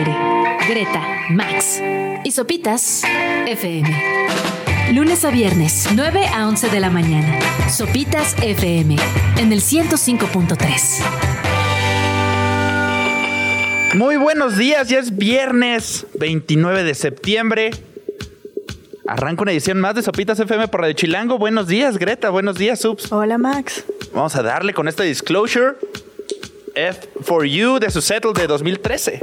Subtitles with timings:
[0.00, 0.16] aire.
[0.68, 1.80] Greta, Max
[2.24, 3.02] y Sopitas
[3.46, 3.88] FM.
[4.92, 7.38] Lunes a viernes, 9 a 11 de la mañana.
[7.68, 8.96] Sopitas FM
[9.38, 11.04] en el 105.3.
[13.94, 17.70] Muy buenos días, ya es viernes 29 de septiembre.
[19.06, 21.38] Arranca una edición más de Sopitas FM por Radio Chilango.
[21.38, 22.30] Buenos días, Greta.
[22.30, 23.10] Buenos días, Subs.
[23.10, 23.84] Hola, Max.
[24.14, 25.74] Vamos a darle con esta disclosure.
[26.74, 29.20] F for You de su settle de 2013.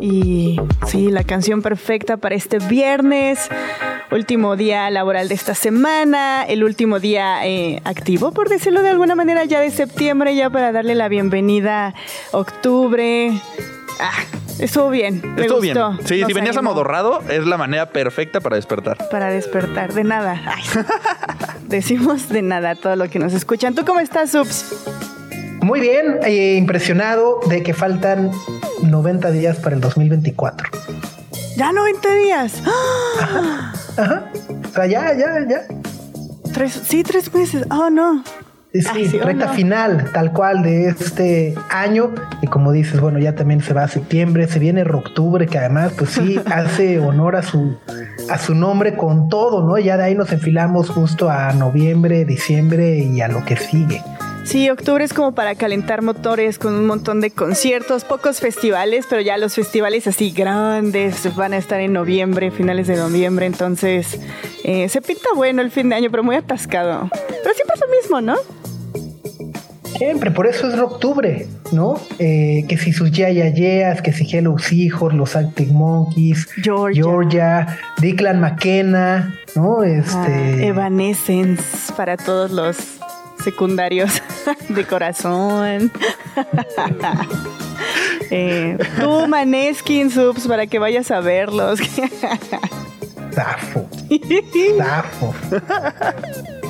[0.00, 3.48] Y sí, la canción perfecta para este viernes,
[4.10, 9.14] último día laboral de esta semana, el último día eh, activo, por decirlo de alguna
[9.14, 11.94] manera, ya de septiembre, ya para darle la bienvenida
[12.30, 13.32] octubre.
[14.00, 14.12] Ah,
[14.60, 15.20] estuvo bien.
[15.34, 15.90] Me Estuvo gustó.
[15.92, 16.06] bien.
[16.06, 18.96] Sí, Nos si venías animó amodorrado, es la manera perfecta para despertar.
[19.10, 20.40] Para despertar, de nada.
[20.46, 20.62] Ay.
[21.68, 23.74] Decimos de nada a todo lo que nos escuchan.
[23.74, 24.64] ¿Tú cómo estás, Subs?
[25.62, 28.30] Muy bien, eh, impresionado de que faltan
[28.82, 30.68] 90 días para el 2024.
[31.56, 32.62] Ya 90 días.
[32.66, 33.72] ¡Ah!
[33.96, 34.32] Ajá.
[34.64, 35.62] O sea, ya, ya, ya.
[36.52, 37.64] Tres, sí, tres meses.
[37.70, 38.22] Oh, no.
[38.72, 39.52] Sí, sí, Ay, sí, recta no.
[39.54, 42.14] final, tal cual, de este año.
[42.42, 45.92] Y como dices, bueno, ya también se va a septiembre, se viene octubre, que además,
[45.96, 47.76] pues sí, hace honor a su,
[48.30, 49.78] a su nombre con todo, ¿no?
[49.78, 54.02] Ya de ahí nos enfilamos justo a noviembre, diciembre y a lo que sigue.
[54.48, 59.20] Sí, octubre es como para calentar motores con un montón de conciertos, pocos festivales, pero
[59.20, 64.18] ya los festivales así grandes van a estar en noviembre, finales de noviembre, entonces
[64.64, 67.10] eh, se pinta bueno el fin de año, pero muy atascado.
[67.10, 68.36] Pero siempre es lo mismo, ¿no?
[69.98, 72.00] Siempre, por eso es octubre, ¿no?
[72.18, 77.02] Eh, que si sus Yayayeas, que si Hello Seahorse, los Arctic Monkeys, Georgia.
[77.02, 79.80] Georgia Declan McKenna, ¿no?
[79.82, 80.68] Ah, Este.
[80.68, 82.97] Evanescence para todos los
[83.48, 84.22] secundarios
[84.68, 85.90] de corazón.
[88.30, 91.80] eh, tú, Maneskin Subs, para que vayas a verlos.
[93.32, 93.88] Zafo.
[94.78, 95.34] Zafo.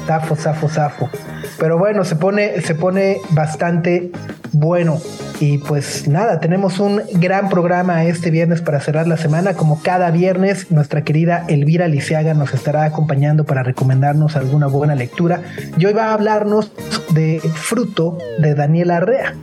[0.08, 1.10] Zafo, zafo, zafo.
[1.58, 4.10] Pero bueno, se pone, se pone bastante
[4.52, 4.98] bueno.
[5.38, 9.52] Y pues nada, tenemos un gran programa este viernes para cerrar la semana.
[9.52, 15.42] Como cada viernes, nuestra querida Elvira Lisiaga nos estará acompañando para recomendarnos alguna buena lectura.
[15.76, 16.72] Y hoy va a hablarnos
[17.10, 19.34] de Fruto de Daniel Arrea.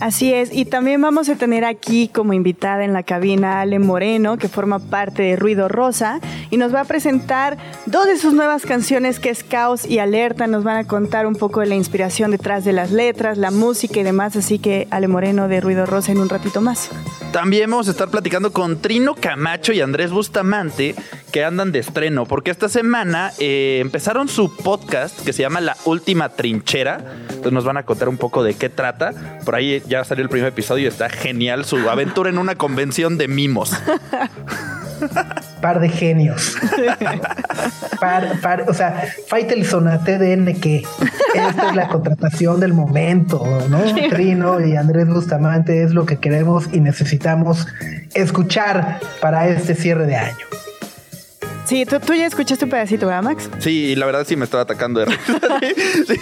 [0.00, 4.38] Así es, y también vamos a tener aquí como invitada en la cabina Ale Moreno,
[4.38, 8.62] que forma parte de Ruido Rosa, y nos va a presentar dos de sus nuevas
[8.62, 10.46] canciones, que es Caos y Alerta.
[10.46, 14.00] Nos van a contar un poco de la inspiración detrás de las letras, la música
[14.00, 16.90] y demás, así que Ale Moreno de Ruido Rosa en un ratito más.
[17.30, 20.94] También vamos a estar platicando con Trino Camacho y Andrés Bustamante,
[21.30, 25.76] que andan de estreno, porque esta semana eh, empezaron su podcast que se llama La
[25.84, 26.98] Última Trinchera.
[27.28, 29.12] Entonces nos van a contar un poco de qué trata.
[29.44, 33.18] Por ahí ya salió el primer episodio y está genial su aventura en una convención
[33.18, 33.72] de mimos.
[35.60, 36.56] Par de genios.
[38.00, 40.84] par, par, o sea, Faitelson a TDN que
[41.34, 43.80] esta es la contratación del momento, ¿no?
[44.08, 47.66] Trino y Andrés Bustamante es lo que queremos y necesitamos
[48.14, 50.46] escuchar para este cierre de año.
[51.70, 53.48] Sí, tú, tú ya escuchaste un pedacito, ¿verdad, Max?
[53.60, 55.20] Sí, la verdad sí me estaba atacando de risa.
[55.60, 56.20] Sí, sí.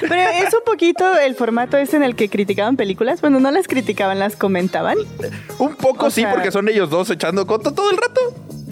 [0.00, 0.14] Pero
[0.46, 3.20] es un poquito el formato ese en el que criticaban películas.
[3.20, 4.96] Bueno, no las criticaban, las comentaban.
[5.58, 8.20] Un poco O sí, sea- porque son ellos dos echando coto todo el rato.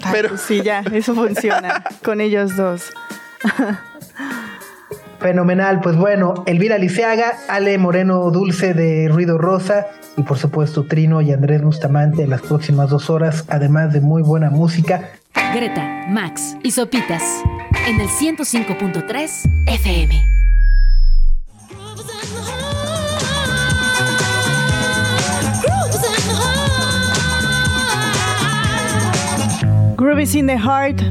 [0.01, 2.91] Ay, Pero pues sí, ya, eso funciona con ellos dos.
[5.19, 9.85] Fenomenal, pues bueno, Elvira Liceaga, Ale Moreno Dulce de Ruido Rosa
[10.17, 14.23] y por supuesto Trino y Andrés Bustamante en las próximas dos horas, además de muy
[14.23, 15.11] buena música.
[15.53, 17.43] Greta, Max y Sopitas
[17.85, 20.25] en el 105.3 FM.
[29.95, 31.01] Grooves in the Heart.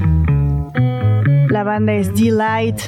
[1.48, 2.80] La banda es Delight.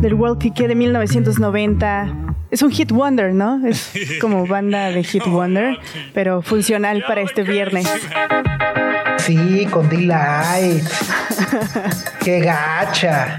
[0.00, 2.36] Del World Kick de 1990.
[2.52, 3.66] Es un hit wonder, ¿no?
[3.66, 5.76] Es como banda de hit wonder,
[6.14, 7.88] pero funcional para este viernes.
[9.24, 10.82] Sí, con Delight.
[12.22, 13.38] Qué gacha.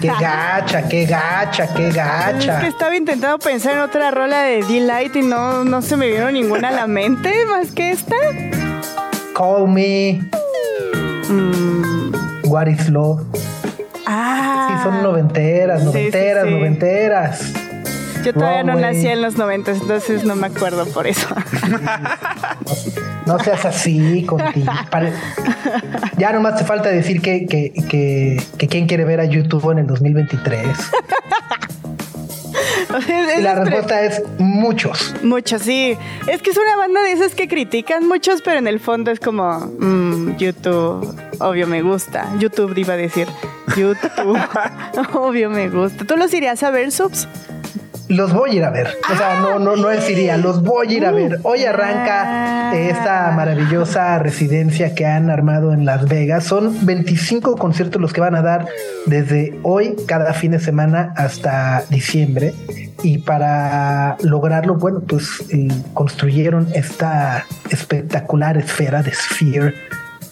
[0.00, 2.66] Qué gacha, qué gacha, qué Es que gacha.
[2.66, 6.68] estaba intentando pensar en otra rola de Delight y no, no se me vino ninguna
[6.68, 8.16] a la mente más que esta.
[9.36, 10.20] Call me.
[11.28, 12.12] Mm,
[12.48, 13.22] What is love?
[14.06, 16.50] ah, Sí, son noventeras, Sí, sí, noventeras, sí.
[16.50, 17.40] noventeras.
[18.24, 21.28] Yo todavía no nací en los 90, entonces no me acuerdo por eso.
[23.28, 24.72] No seas así contigo.
[26.16, 29.80] Ya nomás te falta decir que, que, que, que quién quiere ver a YouTube en
[29.80, 30.66] el 2023.
[33.38, 35.14] Y la respuesta es muchos.
[35.22, 35.94] Muchos, sí.
[36.26, 39.20] Es que es una banda de esas que critican muchos, pero en el fondo es
[39.20, 42.32] como, mm, YouTube, obvio me gusta.
[42.38, 43.28] YouTube iba a decir,
[43.76, 44.38] YouTube,
[45.12, 46.06] obvio me gusta.
[46.06, 47.28] ¿Tú los irías a ver, Subs?
[48.08, 48.88] Los voy a ir a ver.
[49.12, 51.40] O sea, no, no, no es iría, los voy a ir a ver.
[51.42, 56.44] Hoy arranca esta maravillosa residencia que han armado en Las Vegas.
[56.44, 58.66] Son 25 conciertos los que van a dar
[59.06, 62.54] desde hoy, cada fin de semana, hasta diciembre.
[63.02, 69.74] Y para lograrlo, bueno, pues eh, construyeron esta espectacular esfera de Sphere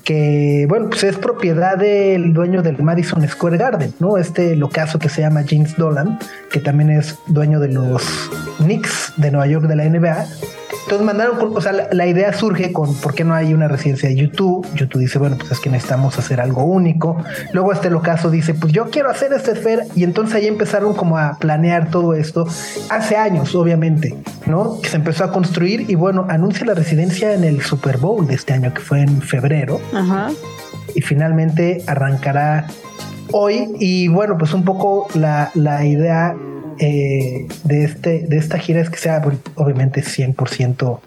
[0.07, 4.17] que bueno, pues es propiedad del dueño del Madison Square Garden, ¿no?
[4.17, 6.21] Este locazo que se llama James Dolan,
[6.51, 10.27] que también es dueño de los Knicks de Nueva York de la NBA.
[10.87, 14.09] Entonces mandaron, o sea, la, la idea surge con por qué no hay una residencia
[14.09, 14.65] de YouTube.
[14.75, 17.17] YouTube dice, bueno, pues es que necesitamos hacer algo único.
[17.53, 19.83] Luego este locazo dice, pues yo quiero hacer esta esfera.
[19.97, 22.47] Y entonces ahí empezaron como a planear todo esto
[22.89, 24.15] hace años, obviamente,
[24.47, 24.81] ¿no?
[24.81, 28.35] Que se empezó a construir y bueno, anuncia la residencia en el Super Bowl de
[28.35, 30.31] este año, que fue en febrero Ajá.
[30.95, 32.67] y finalmente arrancará
[33.33, 33.69] hoy.
[33.79, 36.35] Y bueno, pues un poco la, la idea
[36.79, 39.23] eh, de, este, de esta gira es que sea
[39.57, 41.01] obviamente 100%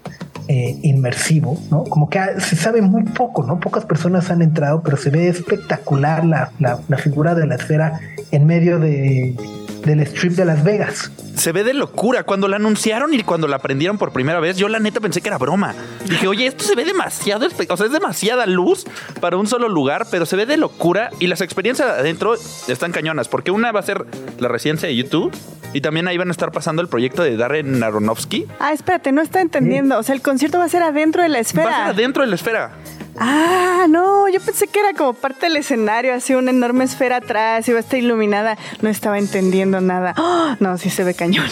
[0.48, 1.84] eh, inmersivo, ¿no?
[1.84, 3.60] Como que se sabe muy poco, ¿no?
[3.60, 8.00] Pocas personas han entrado, pero se ve espectacular la, la- la figura de la esfera
[8.32, 9.36] en medio de,
[9.84, 11.10] del strip de Las Vegas.
[11.36, 12.24] Se ve de locura.
[12.24, 15.28] Cuando la anunciaron y cuando la prendieron por primera vez, yo la neta pensé que
[15.28, 15.74] era broma.
[16.08, 18.84] Dije, oye, esto se ve demasiado, o sea, es demasiada luz
[19.20, 22.34] para un solo lugar, pero se ve de locura y las experiencias adentro
[22.68, 24.04] están cañonas, porque una va a ser
[24.38, 25.32] la residencia de YouTube
[25.72, 28.46] y también ahí van a estar pasando el proyecto de Darren Aronofsky.
[28.58, 29.98] Ah, espérate, no está entendiendo.
[29.98, 31.86] O sea, el concierto va a ser adentro de la Va a ser esfera.
[31.86, 32.70] adentro de la esfera.
[33.20, 37.68] Ah, no, yo pensé que era como parte del escenario, así una enorme esfera atrás,
[37.68, 38.56] iba a estar iluminada.
[38.80, 40.14] No estaba entendiendo nada.
[40.16, 40.56] ¡Ah!
[40.58, 41.46] no, sí se ve cañón.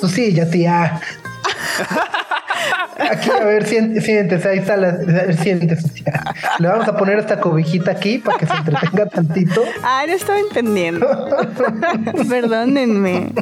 [0.00, 1.00] Pues sí, ya tía.
[2.98, 4.98] Aquí, a ver, siént- siéntese, ahí está la.
[5.42, 6.04] Siéntese.
[6.58, 9.62] Le vamos a poner esta cobijita aquí para que se entretenga tantito.
[9.82, 11.06] Ah, no estaba entendiendo.
[12.28, 13.32] Perdónenme.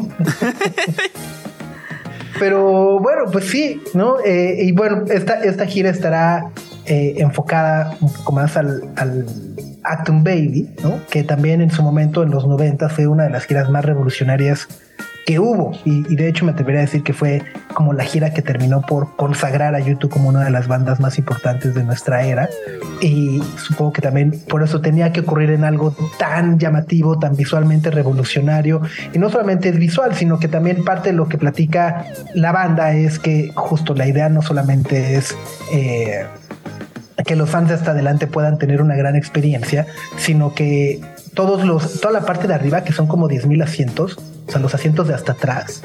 [2.38, 4.16] Pero bueno, pues sí, ¿no?
[4.24, 6.50] Eh, y bueno, esta, esta gira estará
[6.86, 9.26] eh, enfocada un poco más al, al
[10.22, 11.00] Baby, ¿no?
[11.10, 14.68] Que también en su momento, en los 90, fue una de las giras más revolucionarias
[15.24, 15.72] que hubo.
[15.84, 17.42] Y, de hecho me atrevería a decir que fue
[17.72, 21.18] como la gira que terminó por consagrar a YouTube como una de las bandas más
[21.18, 22.48] importantes de nuestra era.
[23.00, 27.90] Y supongo que también por eso tenía que ocurrir en algo tan llamativo, tan visualmente
[27.90, 28.82] revolucionario.
[29.12, 32.94] Y no solamente es visual, sino que también parte de lo que platica la banda
[32.94, 35.34] es que justo la idea no solamente es...
[35.72, 36.26] eh,
[37.24, 39.86] que los fans de hasta adelante puedan tener una gran experiencia,
[40.18, 41.00] sino que
[41.32, 44.18] todos los, toda la parte de arriba, que son como 10.000 asientos,
[44.54, 45.82] sea, los asientos de hasta atrás,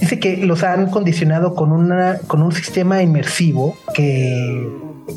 [0.00, 4.68] dice que los han condicionado con, una, con un sistema inmersivo que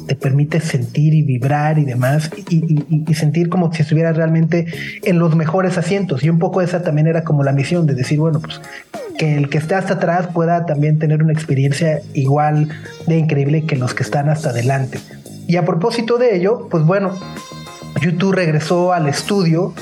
[0.07, 4.66] te permite sentir y vibrar y demás, y, sentir como si estuvieras realmente
[5.04, 6.24] en los mejores asientos.
[6.24, 8.62] Y un poco esa también era como la misión de decir, bueno, pues
[9.18, 12.69] que el que esté hasta atrás pueda también tener una experiencia igual
[13.07, 15.00] de increíble que los que están hasta adelante.
[15.48, 17.13] Y a propósito de ello, pues bueno,
[18.01, 19.74] YouTube regresó al estudio.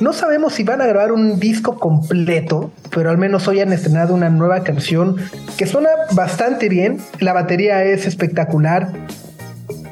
[0.00, 4.14] No sabemos si van a grabar un disco completo, pero al menos hoy han estrenado
[4.14, 5.16] una nueva canción
[5.56, 6.98] que suena bastante bien.
[7.20, 8.92] La batería es espectacular.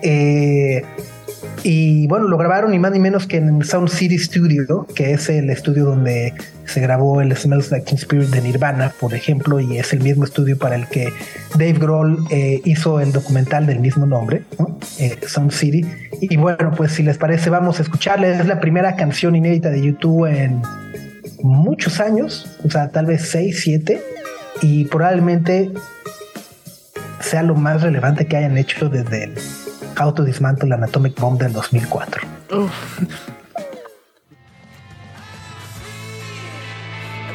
[0.02, 0.82] Eh,
[1.64, 5.28] y bueno, lo grabaron ni más ni menos que en Sound City Studio, que es
[5.28, 9.78] el estudio donde se grabó el Smells Like Teen Spirit de Nirvana, por ejemplo, y
[9.78, 11.12] es el mismo estudio para el que
[11.52, 14.78] Dave Grohl eh, hizo el documental del mismo nombre, ¿no?
[14.98, 15.86] Eh, Sound City.
[16.20, 18.28] Y bueno, pues si les parece, vamos a escucharla.
[18.28, 20.62] Es la primera canción inédita de YouTube en
[21.42, 24.02] muchos años, o sea, tal vez 6, 7,
[24.62, 25.70] y probablemente
[27.20, 29.34] sea lo más relevante que hayan hecho desde el
[29.96, 32.06] How to Dismantle an Atomic Bomb del 2004.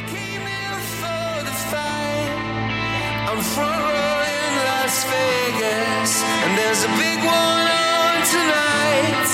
[0.08, 2.32] Came here for the fight.
[3.30, 9.28] I'm front row in Las Vegas, and there's a big one on tonight.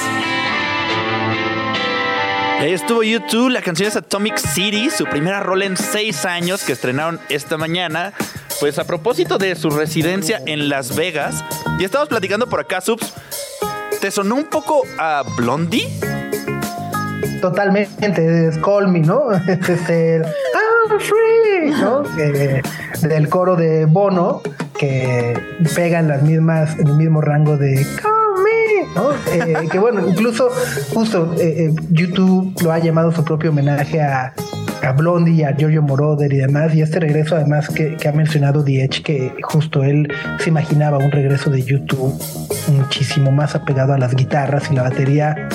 [2.59, 6.63] Y ahí estuvo YouTube, la canción es Atomic City, su primera rola en seis años
[6.63, 8.13] que estrenaron esta mañana.
[8.60, 11.43] Pues a propósito de su residencia en Las Vegas,
[11.79, 13.13] y estamos platicando por acá, Subs.
[14.00, 15.88] ¿Te sonó un poco a Blondie?
[17.41, 19.31] Totalmente, es Call Me, ¿no?
[19.48, 22.03] Este, I'm free, ¿no?
[23.07, 24.41] Del coro de Bono,
[24.77, 25.38] que
[25.75, 27.86] pegan las mismas, en el mismo rango de
[28.95, 29.12] ¿no?
[29.13, 30.50] Eh, que bueno, incluso
[30.93, 34.33] justo eh, eh, YouTube lo ha llamado su propio homenaje a,
[34.83, 36.75] a Blondie, a Giorgio Moroder y demás.
[36.75, 40.07] Y este regreso, además, que, que ha mencionado The Edge, que justo él
[40.39, 42.13] se imaginaba un regreso de YouTube
[42.67, 45.49] muchísimo más apegado a las guitarras y la batería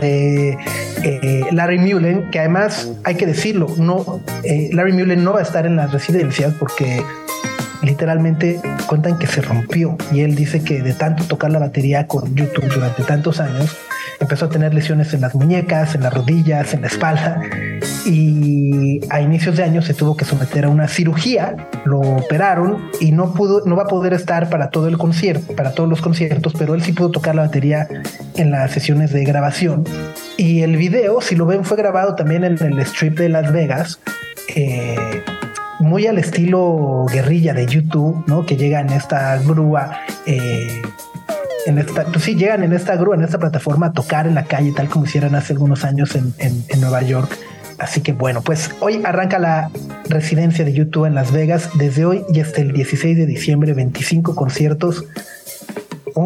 [0.00, 0.56] de
[1.02, 5.42] eh, Larry Mullen, que además hay que decirlo, no, eh, Larry Mullen no va a
[5.42, 7.02] estar en las residencias porque
[7.82, 9.96] literalmente cuentan que se rompió.
[10.12, 13.76] Y él dice que de tanto tocar la batería con YouTube durante tantos años
[14.20, 17.40] empezó a tener lesiones en las muñecas, en las rodillas, en la espalda.
[18.04, 23.12] Y a inicios de año se tuvo que someter a una cirugía, lo operaron y
[23.12, 26.54] no pudo, no va a poder estar para todo el concierto, para todos los conciertos,
[26.58, 27.86] pero él sí pudo tocar la batería
[28.36, 29.84] en las sesiones de grabación.
[30.36, 34.00] Y el video, si lo ven, fue grabado también en el strip de Las Vegas.
[34.54, 35.17] Eh,
[35.80, 38.44] muy al estilo guerrilla de YouTube, ¿no?
[38.46, 40.82] Que llega en esta grúa, eh,
[41.66, 44.44] en esta, pues sí, llegan en esta grúa, en esta plataforma a tocar en la
[44.44, 47.36] calle, tal como hicieron hace algunos años en, en- en Nueva York.
[47.78, 49.70] Así que bueno, pues hoy arranca la
[50.08, 54.34] residencia de YouTube en Las Vegas, desde hoy y hasta el 16 de diciembre, 25
[54.34, 55.04] conciertos.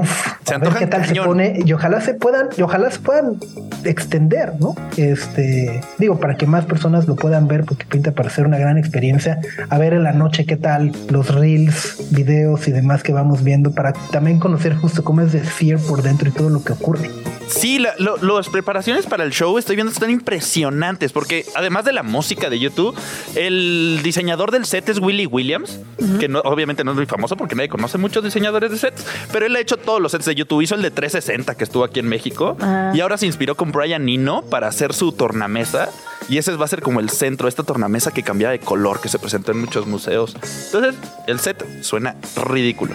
[0.01, 2.91] Uf, Se a ver antojan qué tal se pone y ojalá se puedan, y ojalá
[2.91, 3.37] se puedan
[3.85, 4.75] extender, ¿no?
[4.97, 8.79] Este, digo, para que más personas lo puedan ver, porque pinta para ser una gran
[8.79, 9.41] experiencia.
[9.69, 13.73] A ver en la noche qué tal los reels, videos y demás que vamos viendo,
[13.73, 17.11] para también conocer justo cómo es de Fear por dentro y todo lo que ocurre.
[17.49, 21.93] Sí, la- lo- las preparaciones para el show estoy viendo están impresionantes porque además de
[21.93, 22.95] la música de YouTube,
[23.35, 25.79] el diseñador del set es Willie Williams,
[26.19, 29.45] que no- obviamente no es muy famoso porque nadie conoce muchos diseñadores de sets, pero
[29.45, 30.63] él ha hecho todos los sets de YouTube.
[30.63, 32.93] Hizo el de 360 que estuvo aquí en México Ah.
[32.95, 35.89] y ahora se inspiró con Brian Nino para hacer su tornamesa
[36.29, 39.09] y ese va a ser como el centro, esta tornamesa que cambia de color que
[39.09, 40.35] se presentó en muchos museos.
[40.67, 40.95] Entonces,
[41.27, 42.95] el set suena ridículo.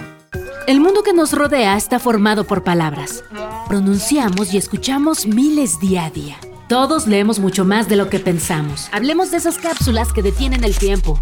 [0.66, 3.24] El mundo que nos rodea está formado por palabras.
[3.68, 6.36] Pronunciamos y escuchamos miles día a día.
[6.68, 8.88] Todos leemos mucho más de lo que pensamos.
[8.92, 11.18] Hablemos de esas cápsulas que detienen el tiempo.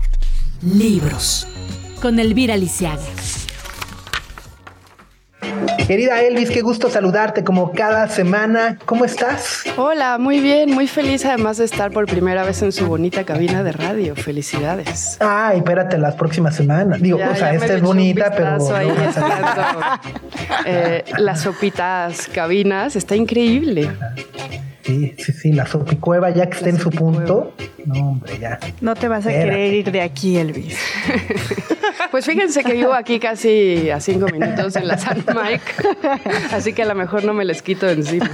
[0.62, 1.46] Libros.
[2.02, 3.02] Con Elvira Lisiaga.
[5.86, 8.76] Querida Elvis, qué gusto saludarte como cada semana.
[8.86, 9.62] ¿Cómo estás?
[9.76, 13.62] Hola, muy bien, muy feliz además de estar por primera vez en su bonita cabina
[13.62, 14.16] de radio.
[14.16, 15.16] Felicidades.
[15.20, 17.00] Ay, espérate las próximas semanas.
[17.00, 18.94] Digo, Ya- o sea, esta es bonita, pero ahí no
[20.66, 23.88] eh, las sopitas cabinas, está increíble.
[24.86, 27.52] Sí, sí, sí, la sopicueva ya que está en su punto.
[27.84, 28.58] No, hombre, ya.
[28.80, 29.50] No te vas a Espérate.
[29.50, 30.78] querer ir de aquí, Elvis.
[32.10, 35.62] Pues fíjense que vivo aquí casi a cinco minutos en la San Mike,
[36.52, 38.30] así que a lo mejor no me les quito de encima.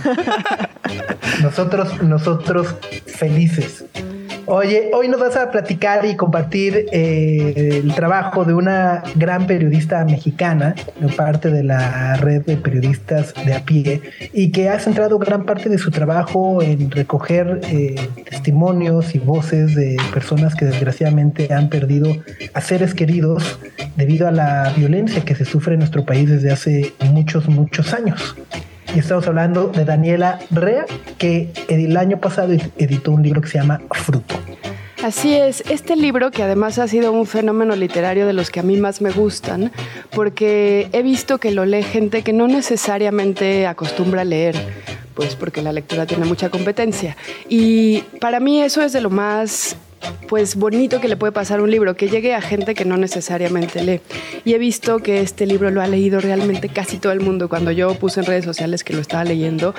[1.43, 2.75] Nosotros, nosotros
[3.07, 3.85] felices.
[4.47, 10.05] Oye, hoy nos vas a platicar y compartir eh, el trabajo de una gran periodista
[10.05, 10.75] mexicana,
[11.17, 15.69] parte de la red de periodistas de a pie, y que ha centrado gran parte
[15.69, 17.95] de su trabajo en recoger eh,
[18.29, 22.13] testimonios y voces de personas que desgraciadamente han perdido
[22.55, 23.59] a seres queridos
[23.97, 28.35] debido a la violencia que se sufre en nuestro país desde hace muchos, muchos años.
[28.95, 30.85] Y estamos hablando de Daniela Rea,
[31.17, 34.35] que el año pasado editó un libro que se llama Fruto.
[35.03, 38.63] Así es, este libro que además ha sido un fenómeno literario de los que a
[38.63, 39.73] mí más me gustan,
[40.15, 44.55] porque he visto que lo lee gente que no necesariamente acostumbra a leer,
[45.15, 47.17] pues porque la lectura tiene mucha competencia.
[47.49, 49.77] Y para mí eso es de lo más
[50.29, 53.83] pues bonito que le puede pasar un libro, que llegue a gente que no necesariamente
[53.83, 54.01] lee.
[54.45, 57.49] Y he visto que este libro lo ha leído realmente casi todo el mundo.
[57.49, 59.75] Cuando yo puse en redes sociales que lo estaba leyendo,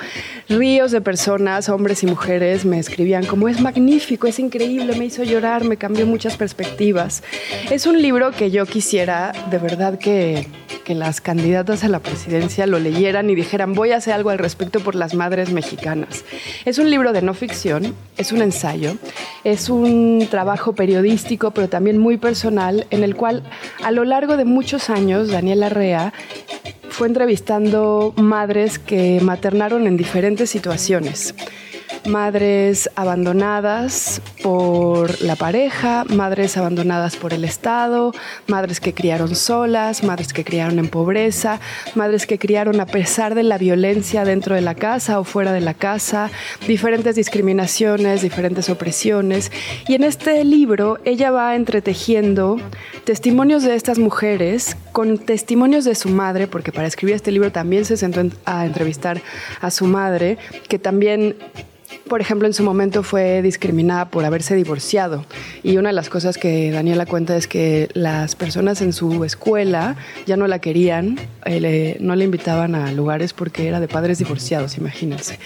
[0.48, 5.24] ríos de personas, hombres y mujeres, me escribían como es magnífico, es increíble, me hizo
[5.24, 7.22] llorar, me cambió muchas perspectivas.
[7.70, 10.46] Es un libro que yo quisiera de verdad que
[10.92, 14.80] las candidatas a la presidencia lo leyeran y dijeran voy a hacer algo al respecto
[14.80, 16.24] por las madres mexicanas.
[16.66, 18.96] Es un libro de no ficción, es un ensayo,
[19.44, 23.42] es un trabajo periodístico, pero también muy personal, en el cual
[23.82, 26.12] a lo largo de muchos años Daniela Rea
[26.88, 31.34] fue entrevistando madres que maternaron en diferentes situaciones.
[32.06, 38.12] Madres abandonadas por la pareja, madres abandonadas por el Estado,
[38.46, 41.60] madres que criaron solas, madres que criaron en pobreza,
[41.94, 45.62] madres que criaron a pesar de la violencia dentro de la casa o fuera de
[45.62, 46.30] la casa,
[46.68, 49.50] diferentes discriminaciones, diferentes opresiones.
[49.88, 52.58] Y en este libro ella va entretejiendo
[53.04, 57.86] testimonios de estas mujeres con testimonios de su madre, porque para escribir este libro también
[57.86, 59.22] se sentó en- a entrevistar
[59.62, 60.36] a su madre,
[60.68, 61.36] que también
[62.08, 65.24] por ejemplo, en su momento fue discriminada por haberse divorciado.
[65.62, 69.96] Y una de las cosas que Daniela cuenta es que las personas en su escuela
[70.26, 74.18] ya no la querían, eh, le- no le invitaban a lugares porque era de padres
[74.18, 75.38] divorciados, imagínense.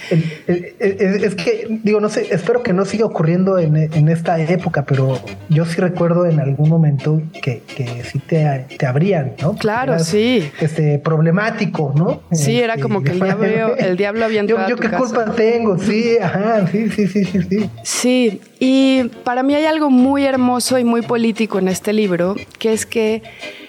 [0.47, 5.19] Es que, digo, no sé, espero que no siga ocurriendo en, en esta época, pero
[5.49, 9.55] yo sí recuerdo en algún momento que, que sí te, te abrían, ¿no?
[9.55, 10.49] Claro, Eras, sí.
[10.59, 12.21] Este, problemático, ¿no?
[12.31, 14.81] Sí, era Este, como que el diablo- el diablo había Yo, entrado a yo tu
[14.81, 15.03] qué casa.
[15.03, 16.38] culpa tengo, sí, ajá,
[16.71, 17.69] sí, sí, sí, sí, sí.
[17.83, 22.73] Sí, y para mí hay algo muy hermoso y muy político en este libro, que
[22.73, 23.23] es que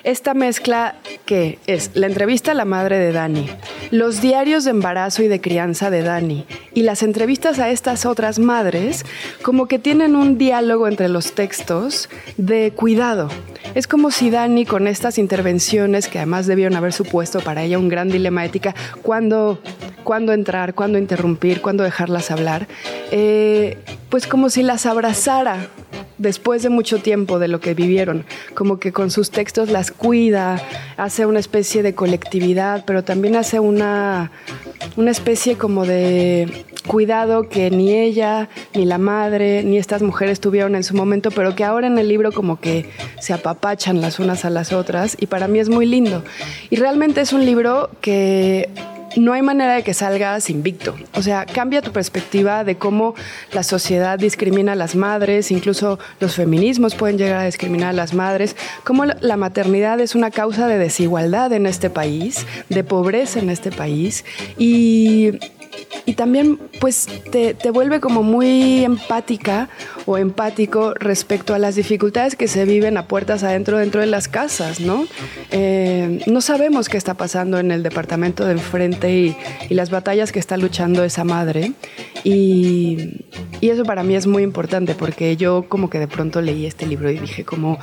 [0.05, 3.49] esta mezcla que es la entrevista a la madre de Dani,
[3.91, 8.39] los diarios de embarazo y de crianza de Dani y las entrevistas a estas otras
[8.39, 9.05] madres,
[9.43, 13.29] como que tienen un diálogo entre los textos de cuidado.
[13.75, 17.89] Es como si Dani con estas intervenciones, que además debieron haber supuesto para ella un
[17.89, 19.61] gran dilema ética, cuándo,
[20.03, 22.67] cuándo entrar, cuándo interrumpir, cuándo dejarlas hablar,
[23.13, 23.79] eh,
[24.11, 25.69] pues como si las abrazara
[26.19, 30.61] después de mucho tiempo de lo que vivieron, como que con sus textos las cuida,
[30.99, 34.31] hace una especie de colectividad, pero también hace una,
[34.97, 40.75] una especie como de cuidado que ni ella, ni la madre, ni estas mujeres tuvieron
[40.75, 44.45] en su momento, pero que ahora en el libro como que se apapachan las unas
[44.45, 46.23] a las otras y para mí es muy lindo.
[46.69, 48.69] Y realmente es un libro que
[49.17, 50.95] no hay manera de que salgas invicto.
[51.15, 53.15] O sea, cambia tu perspectiva de cómo
[53.53, 58.15] la sociedad discrimina a las madres, incluso los feminismos pueden llegar a discriminar a las
[58.15, 63.49] madres, cómo la- maternidad es una causa de desigualdad en este país, de pobreza en
[63.51, 64.25] este país
[64.59, 65.39] y
[66.07, 69.69] y también pues te, te vuelve como muy empática
[70.07, 74.29] o empático respecto a las dificultades que se viven a puertas adentro dentro de las
[74.29, 75.07] casas, ¿no?
[75.51, 79.37] Eh, no sabemos qué está pasando en el departamento de enfrente y,
[79.69, 81.73] y las batallas que está luchando esa madre
[82.25, 83.25] y,
[83.61, 86.87] y eso para mí es muy importante porque yo como que de pronto leí este
[86.87, 87.79] libro y dije como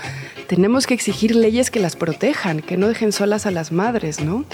[0.47, 4.45] tenemos que exigir leyes que las protejan, que no dejen solas a las madres, ¿no?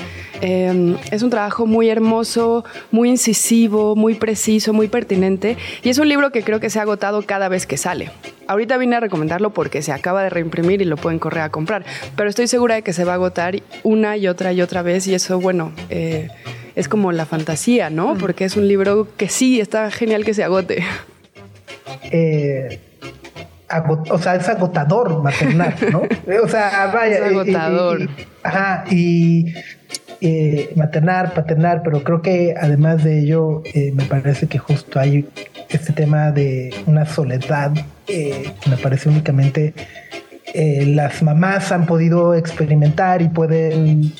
[0.41, 6.09] Eh, es un trabajo muy hermoso, muy incisivo, muy preciso, muy pertinente y es un
[6.09, 8.11] libro que creo que se ha agotado cada vez que sale.
[8.47, 11.85] Ahorita vine a recomendarlo porque se acaba de reimprimir y lo pueden correr a comprar,
[12.17, 15.07] pero estoy segura de que se va a agotar una y otra y otra vez
[15.07, 16.27] y eso, bueno, eh,
[16.75, 18.15] es como la fantasía, ¿no?
[18.17, 20.83] Porque es un libro que sí, está genial que se agote.
[22.11, 22.79] Eh,
[24.09, 26.01] o sea, es agotador maternal, ¿no?
[26.43, 27.19] o sea, vaya.
[27.19, 28.01] Es y- y- y- agotador.
[28.01, 28.09] y-
[28.43, 29.45] ajá, y
[30.25, 35.27] eh, maternar, paternar, pero creo que además de ello, eh, me parece que justo hay
[35.67, 37.73] este tema de una soledad,
[38.07, 39.73] eh, me parece únicamente
[40.55, 44.13] las mamás han podido experimentar y pueden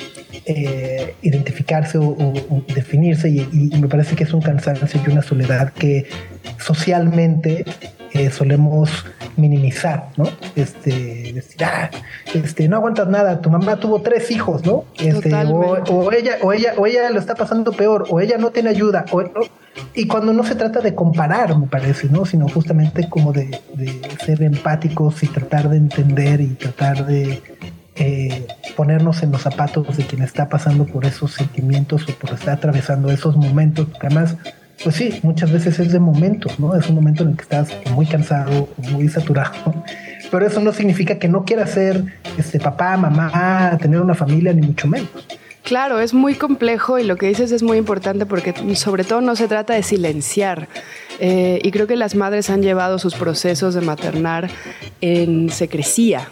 [1.21, 2.33] identificarse o,
[2.75, 6.07] definirse y me parece que es un cansancio y una soledad que
[6.57, 7.63] socialmente
[8.13, 9.05] eh, solemos
[9.37, 10.25] minimizar, ¿no?
[10.55, 11.89] Este, decir, ah,
[12.33, 14.85] este, no aguantas nada, tu mamá tuvo tres hijos, ¿no?
[14.99, 18.51] Este, o, o ella, o ella, o ella lo está pasando peor, o ella no
[18.51, 19.29] tiene ayuda, o, ¿no?
[19.95, 22.25] y cuando no se trata de comparar, me parece, ¿no?
[22.25, 27.41] Sino justamente como de, de ser empáticos y tratar de entender y tratar de
[27.95, 32.55] eh, ponernos en los zapatos de quien está pasando por esos sentimientos o por estar
[32.55, 34.35] atravesando esos momentos, porque además,
[34.83, 36.75] pues sí, muchas veces es de momentos, ¿no?
[36.75, 39.53] Es un momento en el que estás muy cansado, muy saturado,
[40.31, 42.03] pero eso no significa que no quieras ser
[42.37, 45.09] este papá, mamá, tener una familia, ni mucho menos.
[45.63, 49.35] Claro, es muy complejo y lo que dices es muy importante porque sobre todo no
[49.37, 50.67] se trata de silenciar.
[51.19, 54.49] Eh, y creo que las madres han llevado sus procesos de maternar
[54.99, 56.27] en secrecía.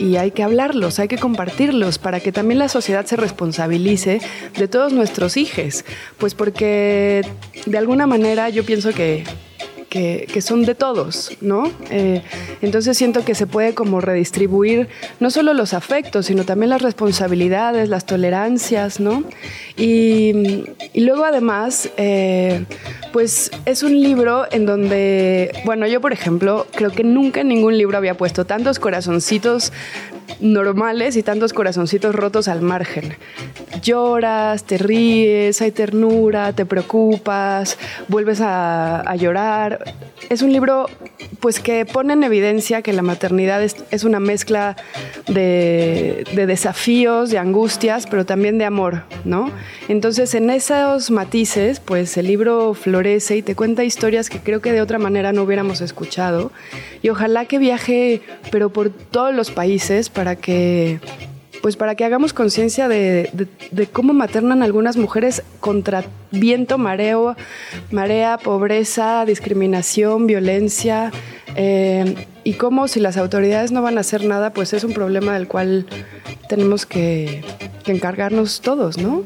[0.00, 4.22] Y hay que hablarlos, hay que compartirlos para que también la sociedad se responsabilice
[4.56, 5.84] de todos nuestros hijos.
[6.16, 7.20] Pues porque
[7.66, 9.24] de alguna manera yo pienso que
[9.90, 11.70] que, son de todos, ¿no?
[11.90, 12.22] Eh,
[12.62, 17.88] entonces siento que se puede como redistribuir no solo los afectos, sino también las responsabilidades,
[17.88, 19.24] las tolerancias, ¿no?
[19.76, 22.64] Y, y luego además, eh,
[23.12, 27.76] pues es un libro en donde, bueno, yo por ejemplo, creo que nunca en ningún
[27.76, 29.72] libro había puesto tantos corazoncitos
[30.40, 33.16] normales y tantos corazoncitos rotos al margen.
[33.82, 39.94] Lloras, te ríes, hay ternura, te preocupas, vuelves a, llorar.
[40.28, 40.86] Es un libro
[41.40, 44.76] pues que pone en evidencia que la maternidad es, una mezcla
[45.26, 49.50] de, de desafíos, de angustias, pero también de amor, ¿no?
[49.88, 54.72] Entonces en esos matices, pues el libro florece y te cuenta historias que creo que
[54.72, 56.52] de otra manera no hubiéramos escuchado.
[57.02, 61.00] Y ojalá que viaje, pero por todos los países para que
[61.62, 63.30] pues para que hagamos conciencia de,
[63.70, 67.36] de- cómo maternan algunas mujeres contra viento, mareo,
[67.90, 71.12] marea, pobreza, discriminación, violencia,
[71.56, 75.34] eh, y cómo si las autoridades no van a hacer nada, pues es un problema
[75.34, 75.86] del cual
[76.48, 77.42] tenemos que
[77.86, 79.24] encargarnos todos, ¿no?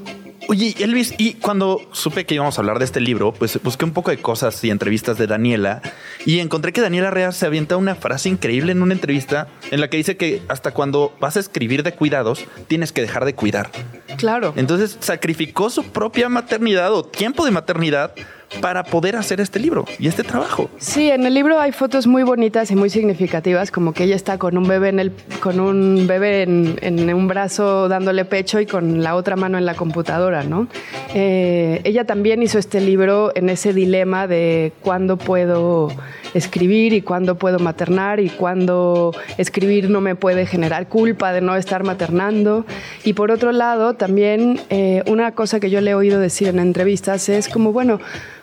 [0.49, 3.93] Oye, Elvis, y cuando supe que íbamos a hablar de este libro, pues busqué un
[3.93, 5.81] poco de cosas y entrevistas de Daniela
[6.27, 9.89] y encontré que Daniela Rea se avienta una frase increíble en una entrevista en la
[9.89, 13.71] que dice que hasta cuando vas a escribir de cuidados, tienes que dejar de cuidar.
[14.19, 14.53] Claro.
[14.57, 18.15] Entonces sacrificó su propia maternidad o tiempo de maternidad
[18.61, 20.71] para poder hacer este libro y este trabajo.
[20.79, 24.39] Sí, en el libro hay fotos muy bonitas y muy significativas, como que ella está
[24.39, 28.67] con un bebé en el, con un bebé en, en un brazo dándole pecho y
[28.67, 30.69] con la otra mano en la computadora, ¿no?
[31.15, 35.89] Eh, ella también hizo este libro en ese dilema de cuándo puedo
[36.35, 41.57] escribir y cuándo puedo maternar y cuándo escribir no me puede generar culpa de no
[41.57, 42.67] estar maternando.
[43.05, 46.59] Y por otro lado, también eh, una cosa que yo le he oído decir en
[46.59, 48.01] entrevistas es como, bueno,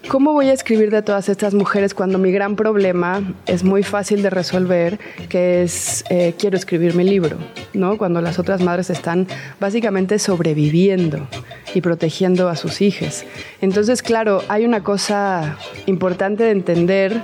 [0.08, 4.22] ¿cómo voy a escribir de todas estas mujeres cuando mi gran problema es muy fácil
[4.22, 7.38] de resolver, que es eh, quiero escribir mi libro,
[7.74, 7.98] ¿no?
[7.98, 9.28] Cuando las otras madres están
[9.60, 11.28] básicamente sobreviviendo
[11.74, 13.26] y protegiendo a sus hijas.
[13.62, 17.22] Entonces, claro, hay una cosa importante de entender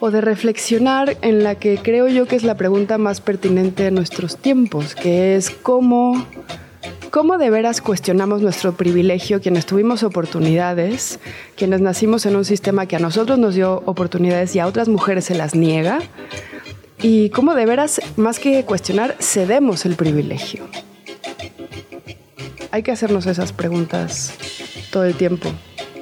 [0.00, 3.90] o de reflexionar en la que creo yo que es la pregunta más pertinente de
[3.90, 6.26] nuestros tiempos, que es cómo,
[7.10, 11.18] cómo de veras cuestionamos nuestro privilegio, quienes tuvimos oportunidades,
[11.56, 15.24] quienes nacimos en un sistema que a nosotros nos dio oportunidades y a otras mujeres
[15.24, 16.00] se las niega,
[17.02, 20.66] y cómo de veras, más que cuestionar, cedemos el privilegio.
[22.70, 24.34] Hay que hacernos esas preguntas
[24.90, 25.50] todo el tiempo.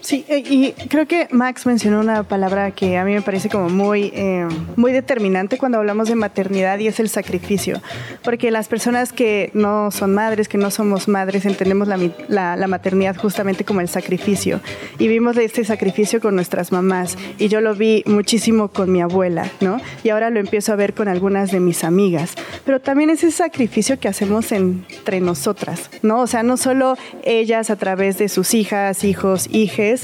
[0.09, 3.69] Sí, eh, y creo que Max mencionó una palabra que a mí me parece como
[3.69, 7.83] muy, eh, muy determinante cuando hablamos de maternidad y es el sacrificio.
[8.25, 12.67] Porque las personas que no son madres, que no somos madres, entendemos la, la- la
[12.69, 14.63] maternidad justamente como el sacrificio.
[14.99, 17.19] Y vimos este sacrificio con nuestras mamás.
[17.37, 19.79] Y yo lo vi muchísimo con mi abuela, ¿no?
[20.05, 22.33] Y ahora lo empiezo a ver con algunas de mis amigas.
[22.65, 26.21] Pero también ese sacrificio que hacemos entre nosotras, ¿no?
[26.23, 29.98] O sea, no solo ellas a través de sus hijas, hijos, hijes,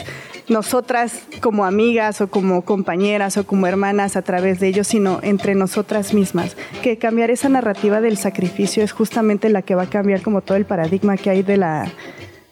[0.48, 5.54] nosotras como amigas o como compañeras o como hermanas a través de ellos, sino entre
[5.54, 6.56] nosotras mismas.
[6.82, 10.56] Que cambiar esa narrativa del sacrificio es justamente la que va a cambiar como todo
[10.56, 11.90] el paradigma que hay de la,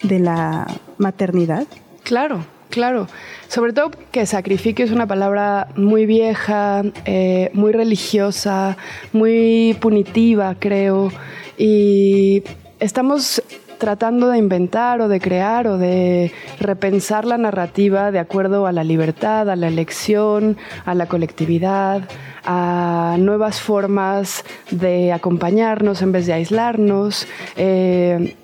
[0.02, 0.66] de la
[0.98, 1.66] maternidad.
[2.02, 3.06] Claro, claro.
[3.48, 8.76] Sobre todo que sacrificio es una palabra muy vieja, eh, muy religiosa,
[9.12, 11.12] muy punitiva, creo.
[11.58, 12.42] Y
[12.80, 13.42] estamos
[13.82, 18.84] tratando de inventar o de crear o de repensar la narrativa de acuerdo a la
[18.84, 22.08] libertad, a la elección, a la colectividad,
[22.44, 27.26] a nuevas formas de acompañarnos en vez de aislarnos.
[27.56, 28.36] eh,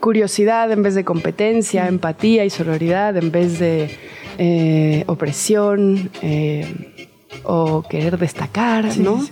[0.00, 3.90] curiosidad en vez de competencia, empatía y sororidad en vez de
[4.36, 7.08] eh, opresión eh,
[7.44, 9.24] o querer destacar, ¿no?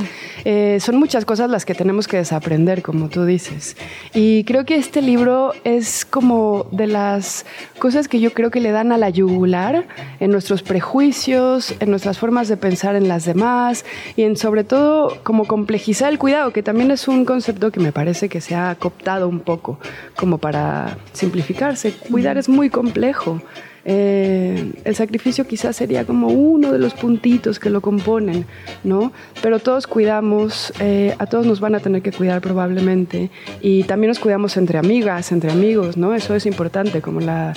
[0.44, 3.76] Eh, son muchas cosas las que tenemos que desaprender, como tú dices.
[4.12, 7.46] Y creo que este libro es como de las
[7.78, 9.86] cosas que yo creo que le dan a la yugular
[10.20, 13.84] en nuestros prejuicios, en nuestras formas de pensar en las demás
[14.16, 17.92] y en sobre todo como complejizar el cuidado, que también es un concepto que me
[17.92, 19.78] parece que se ha cooptado un poco
[20.16, 21.92] como para simplificarse.
[22.10, 23.40] Cuidar es muy complejo.
[23.86, 28.46] Eh, el sacrificio quizás sería como uno de los puntitos que lo componen,
[28.82, 29.12] ¿no?
[29.42, 34.08] Pero todos cuidamos, eh, a todos nos van a tener que cuidar probablemente y también
[34.08, 36.14] nos cuidamos entre amigas, entre amigos, ¿no?
[36.14, 37.52] Eso es importante, como la,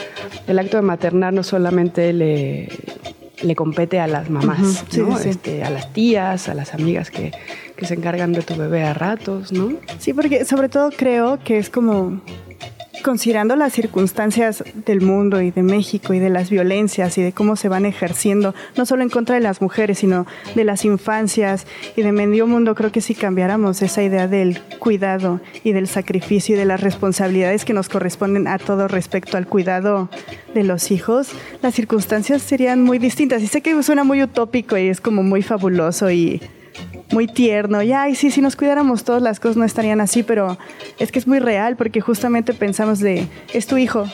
[0.47, 2.67] el acto de maternar no solamente le,
[3.41, 5.17] le compete a las mamás, sí, ¿no?
[5.17, 5.29] sí.
[5.29, 7.31] Este, a las tías, a las amigas que,
[7.75, 9.73] que se encargan de tu bebé a ratos, ¿no?
[9.99, 12.21] Sí, porque sobre todo creo que es como
[13.03, 17.55] considerando las circunstancias del mundo y de México y de las violencias y de cómo
[17.55, 22.01] se van ejerciendo, no solo en contra de las mujeres, sino de las infancias y
[22.01, 26.59] de medio mundo, creo que si cambiáramos esa idea del cuidado y del sacrificio y
[26.59, 30.09] de las responsabilidades que nos corresponden a todo respecto al cuidado
[30.53, 31.29] de los hijos,
[31.61, 33.41] las circunstancias serían muy distintas.
[33.41, 36.41] Y sé que suena muy utópico y es como muy fabuloso y
[37.11, 37.81] muy tierno.
[37.83, 40.57] Y ay, sí, si nos cuidáramos todas las cosas no estarían así, pero
[40.99, 44.05] es que es muy real porque justamente pensamos de, es tu hijo,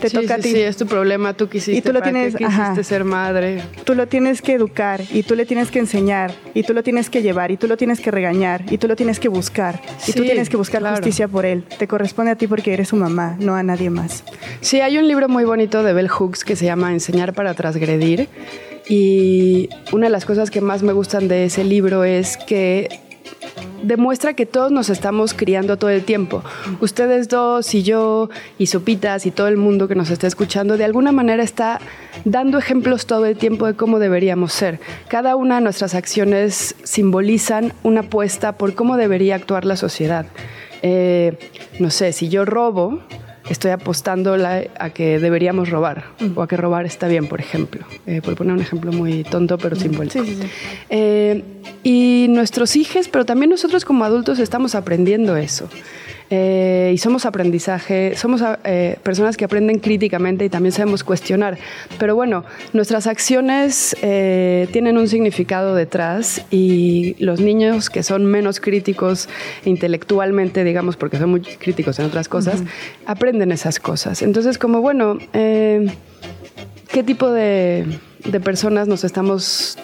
[0.00, 0.50] te Sí, toca a ti.
[0.52, 2.82] Sí, es tu problema, tú quisiste, Y tú lo ¿para qué tienes- quisiste ajá.
[2.84, 3.62] ser madre.
[3.84, 7.10] Tú lo tienes que educar y tú le tienes que enseñar y tú lo tienes
[7.10, 10.12] que llevar y tú lo tienes que regañar y tú lo tienes que buscar y
[10.12, 10.96] tú tienes que buscar claro.
[10.96, 11.64] justicia por él.
[11.78, 14.24] Te corresponde a ti porque eres su mamá, no a nadie más.
[14.60, 18.28] Sí, hay un libro muy bonito de Bell Hooks que se llama Enseñar para transgredir.
[18.88, 22.88] Y una de las cosas que más me gustan de ese libro es que
[23.82, 26.42] demuestra que todos nos estamos criando todo el tiempo.
[26.80, 30.84] Ustedes dos y yo y Sopitas y todo el mundo que nos está escuchando, de
[30.84, 31.80] alguna manera está
[32.24, 34.80] dando ejemplos todo el tiempo de cómo deberíamos ser.
[35.08, 40.26] Cada una de nuestras acciones simbolizan una apuesta por cómo debería actuar la sociedad.
[40.82, 41.38] Eh,
[41.78, 43.00] no sé, si yo robo,
[43.48, 46.04] estoy apostando la- a que deberíamos robar
[46.36, 47.84] o a que robar está bien, por ejemplo.
[48.06, 50.24] Eh, por poner un ejemplo muy tonto pero simbólico.
[50.24, 50.48] Sí, sí, sí.
[50.90, 51.42] Eh,
[51.82, 55.68] y nuestros hijos, pero también nosotros como adultos estamos aprendiendo eso.
[56.34, 61.58] Eh, y somos aprendizaje, somos eh, personas que aprenden críticamente y también sabemos cuestionar.
[61.98, 68.60] Pero bueno, nuestras acciones eh, tienen un significado detrás y los niños que son menos
[68.60, 69.28] críticos
[69.66, 72.62] intelectualmente, digamos, porque son muy críticos en otras cosas,
[73.04, 74.22] aprenden esas cosas.
[74.22, 75.82] Entonces, como bueno, ¿qué
[77.04, 77.84] tipo de,
[78.24, 79.76] de personas nos estamos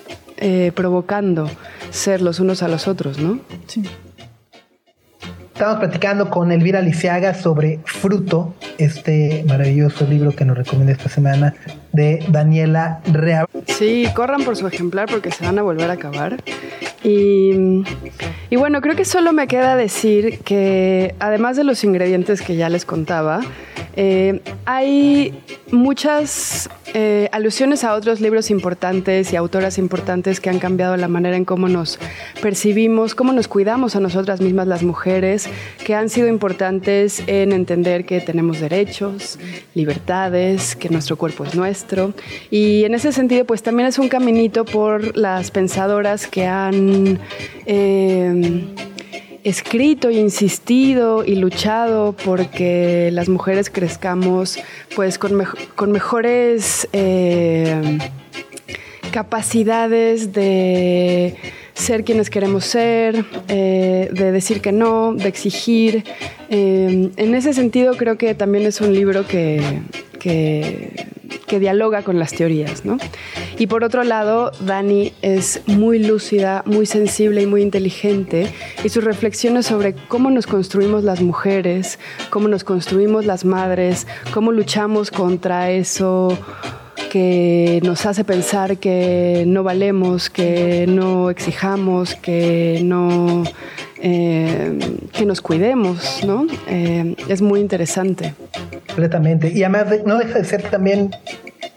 [0.75, 1.51] provocando
[1.91, 3.39] ser los unos a los otros, no?
[5.59, 11.53] Estamos platicando con Elvira Lisiaga sobre Fruto, este maravilloso libro que nos recomienda esta semana
[11.93, 13.47] de Daniela Rea.
[13.67, 16.43] Sí, corran por su ejemplar porque se van a volver a acabar.
[17.05, 17.55] Y,
[18.57, 22.85] bueno, creo que solo me queda decir que además de los ingredientes que ya les
[22.85, 23.41] contaba,
[23.97, 30.97] eh, hay muchas eh, alusiones a otros libros importantes y autoras importantes que han cambiado
[30.97, 31.99] la manera en cómo nos
[32.41, 35.49] percibimos, cómo nos cuidamos a nosotras mismas las mujeres,
[35.85, 39.39] que han sido importantes en entender que tenemos derechos,
[39.75, 41.78] libertades, que nuestro cuerpo es nuestro.
[42.51, 47.19] Y en ese sentido, pues también es un caminito por las pensadoras que han...
[47.67, 48.65] eh,
[49.45, 54.59] escrito insistido y luchado porque las mujeres crezcamos
[54.95, 57.99] pues con, mejo- con mejores eh,
[59.13, 61.37] capacidades de
[61.73, 66.05] ser quienes queremos ser, eh, de decir que no, de exigir.
[66.51, 69.63] Eh, en ese sentido creo que también es un libro que,
[70.19, 71.07] que,
[71.47, 72.85] que dialoga con las teorías.
[72.85, 72.99] ¿no?
[73.59, 78.53] Y por otro lado, Dani es muy lúcida, muy sensible y muy inteligente
[78.85, 81.99] y sus reflexiones sobre cómo nos construimos las mujeres,
[82.31, 86.39] cómo nos construimos las madres, cómo luchamos contra eso
[87.11, 93.45] que nos hace pensar que no valemos, que no exijamos, que no
[94.01, 94.79] eh,
[95.13, 96.47] que nos cuidemos, ¿no?
[96.69, 98.35] Eh, es muy interesante.
[98.87, 99.53] completamente.
[99.55, 101.11] Y además de- no deja de ser también,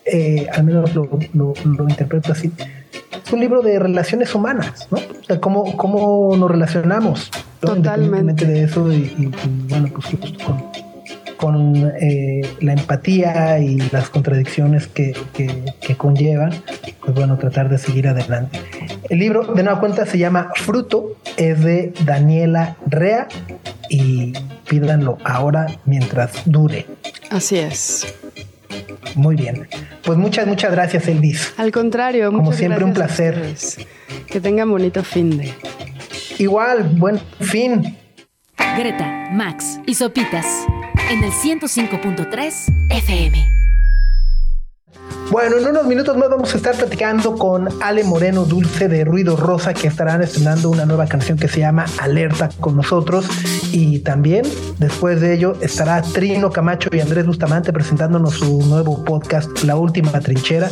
[0.06, 2.52] eh, al menos lo, lo- lo interpreto así,
[3.26, 4.98] es un libro de relaciones humanas, ¿no?
[4.98, 7.32] O sea, cómo, cómo nos relacionamos.
[7.62, 7.76] ¿no?
[7.76, 8.46] Totalmente.
[8.46, 9.32] De eso y, y- y,
[9.70, 10.64] bueno, pues justo con,
[11.42, 16.52] con eh, la empatía y las contradicciones que, que- que conllevan,
[17.02, 18.60] pues bueno, tratar de seguir adelante.
[19.10, 23.28] El libro, de nueva cuenta, se llama Fruto, es de Daniela Rea
[23.90, 24.34] y
[24.70, 26.86] pídanlo ahora mientras dure.
[27.32, 28.14] Así es.
[29.16, 29.68] Muy bien.
[30.06, 31.54] Pues muchas, muchas gracias, Elvis.
[31.58, 33.56] Al contrario, Como siempre, un placer.
[34.28, 35.52] Que tengan bonito fin de.
[36.38, 37.98] Igual, buen fin.
[38.78, 40.46] Greta, Max y Sopitas
[41.10, 42.54] en el 105.3
[42.90, 43.52] FM.
[45.30, 49.38] Bueno, en unos minutos más vamos a estar platicando con Ale Moreno Dulce de Ruido
[49.38, 53.26] Rosa, que estarán estrenando una nueva canción que se llama Alerta con nosotros.
[53.72, 54.44] Y también,
[54.78, 60.12] después de ello, estará Trino Camacho y Andrés Bustamante presentándonos su nuevo podcast, La Última
[60.20, 60.70] Trinchera.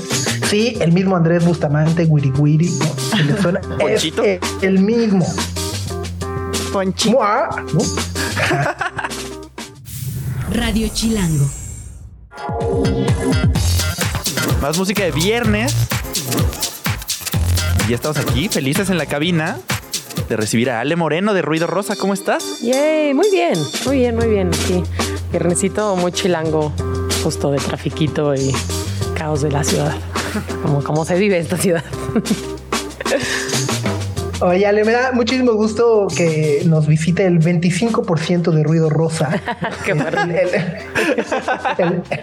[0.48, 3.18] Sí, el mismo Andrés Bustamante, Wiri Wiri, ¿no?
[3.18, 4.24] Si le suena, es Ponchito.
[4.24, 5.26] el, el mismo.
[6.74, 7.12] Ponchi.
[7.12, 7.80] Mua, ¿no?
[10.52, 11.46] Radio Chilango.
[14.62, 15.76] Más música de viernes.
[17.86, 19.58] Y ya estamos aquí, felices en la cabina
[20.28, 21.96] de recibir a Ale Moreno de Ruido Rosa.
[21.96, 22.62] ¿Cómo estás?
[22.62, 23.54] Yay, muy bien,
[23.86, 24.54] muy bien, muy bien.
[24.54, 24.84] Sí,
[25.32, 26.74] viernesito muy chilango,
[27.24, 28.54] justo de trafiquito y
[29.16, 29.96] caos de la ciudad.
[30.64, 31.84] Como, como se vive esta ciudad.
[34.42, 39.42] Oye, Ale, me da muchísimo gusto que nos visite el 25% de ruido rosa.
[39.86, 40.50] Qué el, el-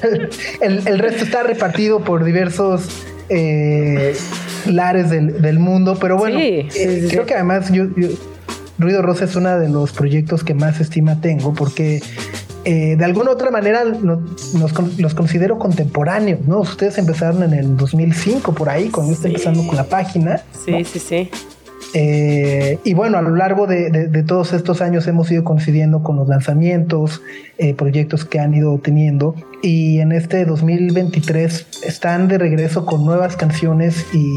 [0.02, 0.30] el-
[0.62, 2.88] el- el resto está repartido por diversos
[3.28, 4.16] eh,
[4.66, 8.08] lares del, del mundo, pero bueno, Sí, sí, eh, sí, creo que además yo, yo-
[8.78, 12.02] Ruido Rosa es uno de los proyectos que más estima tengo porque
[12.64, 14.20] eh, de alguna u otra manera nos
[14.98, 16.60] los considero contemporáneos, ¿no?
[16.60, 20.40] Ustedes empezaron en el 2005 por ahí, cuando yo empezando con la página.
[20.64, 21.30] Sí, sí, sí.
[21.98, 26.28] Eh, y bueno, a lo largo de, todos estos años hemos ido coincidiendo con los
[26.28, 27.22] lanzamientos,
[27.56, 29.34] eh, proyectos que han ido teniendo.
[29.62, 34.34] Y en este 2023 están de regreso con nuevas canciones y,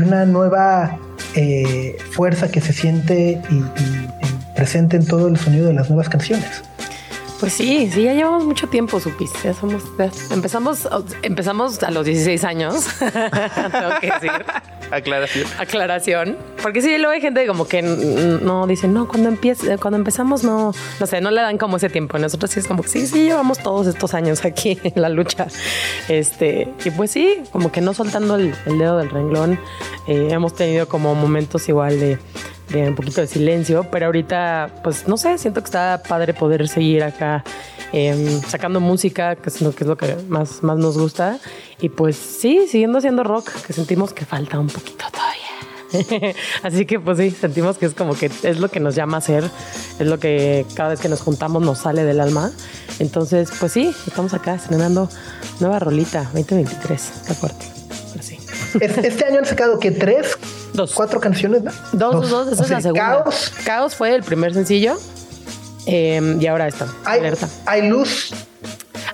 [0.00, 0.98] una nueva
[1.36, 6.64] eh, fuerza que se siente y presente en todo el sonido de las nuevas canciones.
[7.38, 9.30] Pues sí, sí, ya llevamos mucho tiempo, supis.
[9.42, 10.88] Ya somos, ya empezamos,
[11.22, 12.86] empezamos a los 16 años.
[12.98, 14.30] Tengo que decir.
[14.90, 15.46] Aclaración.
[15.58, 16.38] Aclaración.
[16.62, 20.72] Porque sí, luego hay gente como que no dicen, no, cuando empieza, cuando empezamos, no,
[20.98, 22.18] no sé, no le dan como ese tiempo.
[22.18, 25.46] Nosotros sí es como que sí, sí, llevamos todos estos años aquí en la lucha.
[26.08, 29.60] Este, y pues sí, como que no soltando el, el dedo del renglón.
[30.06, 32.18] Eh, hemos tenido como momentos igual de,
[32.68, 36.66] de un poquito de silencio, pero ahorita, pues no sé, siento que está padre poder
[36.68, 37.44] seguir acá
[37.92, 41.38] eh, sacando música, que es lo que, es lo que más, más nos gusta.
[41.80, 46.34] Y pues sí, siguiendo haciendo rock, que sentimos que falta un poquito todavía.
[46.64, 49.18] Así que pues sí, sentimos que es como que es lo que nos llama a
[49.18, 49.44] hacer,
[50.00, 52.50] es lo que cada vez que nos juntamos nos sale del alma.
[52.98, 55.08] Entonces, pues sí, estamos acá estrenando
[55.60, 57.66] nueva rolita 2023, qué fuerte.
[58.12, 58.38] Pero sí.
[58.80, 60.36] Es- Este año han sacado que tres,
[60.76, 60.92] Dos.
[60.94, 61.72] cuatro canciones, ¿no?
[61.92, 63.22] Dos, dos, dos, esa O es sea, la segunda.
[63.24, 64.96] Caos, Caos fue el primer sencillo.
[65.86, 67.48] eh, y ahora está, hay, alerta.
[67.66, 68.32] hay luz,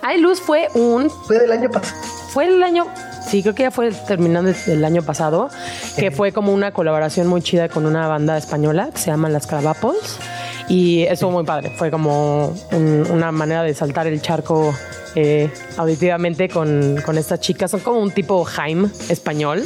[0.02, 1.94] Hay Luz fue un fue del año pasado.
[2.32, 2.86] Fue el año,
[3.28, 5.48] sí, creo que ya fue terminando el- el año pasado,
[5.96, 9.46] que fue como una colaboración muy chida con una banda española que se llama Las
[9.46, 9.96] Clavapos.
[10.68, 11.70] Y eso muy padre.
[11.76, 14.74] Fue como un- una manera de saltar el charco
[15.14, 17.70] eh, auditivamente con, con estas chicas.
[17.70, 19.62] Son como un tipo Jaime español.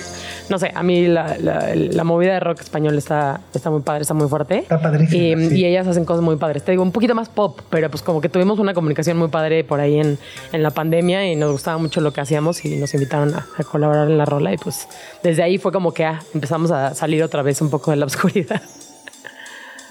[0.49, 4.03] No sé, a mí la, la- la movida de rock español está, está muy padre,
[4.03, 4.59] está muy fuerte.
[4.59, 5.57] Está padrísima, Y, sí.
[5.61, 6.65] y ellas hacen cosas muy padres.
[6.65, 9.63] Te digo, un poquito más pop, pero pues como que tuvimos una comunicación muy padre
[9.63, 10.19] por ahí en,
[10.53, 13.63] en la pandemia y nos gustaba mucho lo que hacíamos y nos invitaron a, a
[13.63, 14.89] colaborar en la rola y pues
[15.23, 18.07] desde ahí fue como que ah, empezamos a salir otra vez un poco de la
[18.07, 18.63] oscuridad.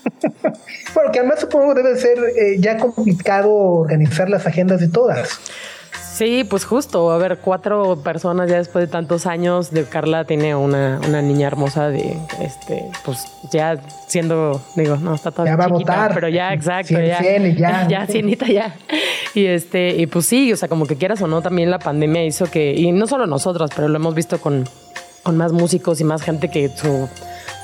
[0.94, 5.39] Bueno, que además supongo debe ser eh, ya complicado organizar las agendas de todas.
[6.13, 10.56] Sí, pues justo, a ver, cuatro personas ya después de tantos años, de Carla tiene
[10.56, 15.65] una, una niña hermosa de, este, pues ya siendo, digo, no, está todavía Ya va
[15.65, 16.13] a chiquita, votar.
[16.13, 17.88] pero ya, exacto, Cien, ya, cien ya.
[17.89, 18.76] ya, cienita, ya.
[19.34, 22.24] Y este, y pues sí, o sea, como que quieras o no, también la pandemia
[22.24, 24.63] hizo que, y no solo nosotras, pero lo hemos visto con,
[25.22, 27.10] con más músicos y más gente que su,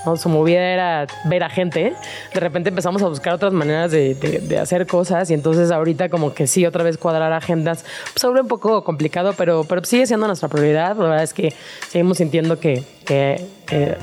[0.06, 0.16] ¿no?
[0.18, 1.94] su movida era ver a gente.
[2.34, 6.48] De repente empezamos a buscar otras maneras de, hacer cosas y entonces ahorita como que
[6.48, 10.50] sí, otra vez cuadrar agendas, pues sobre un poco complicado, pero, pero sigue siendo nuestra
[10.50, 10.96] prioridad.
[10.98, 11.54] La verdad es que
[11.90, 12.84] seguimos sintiendo que,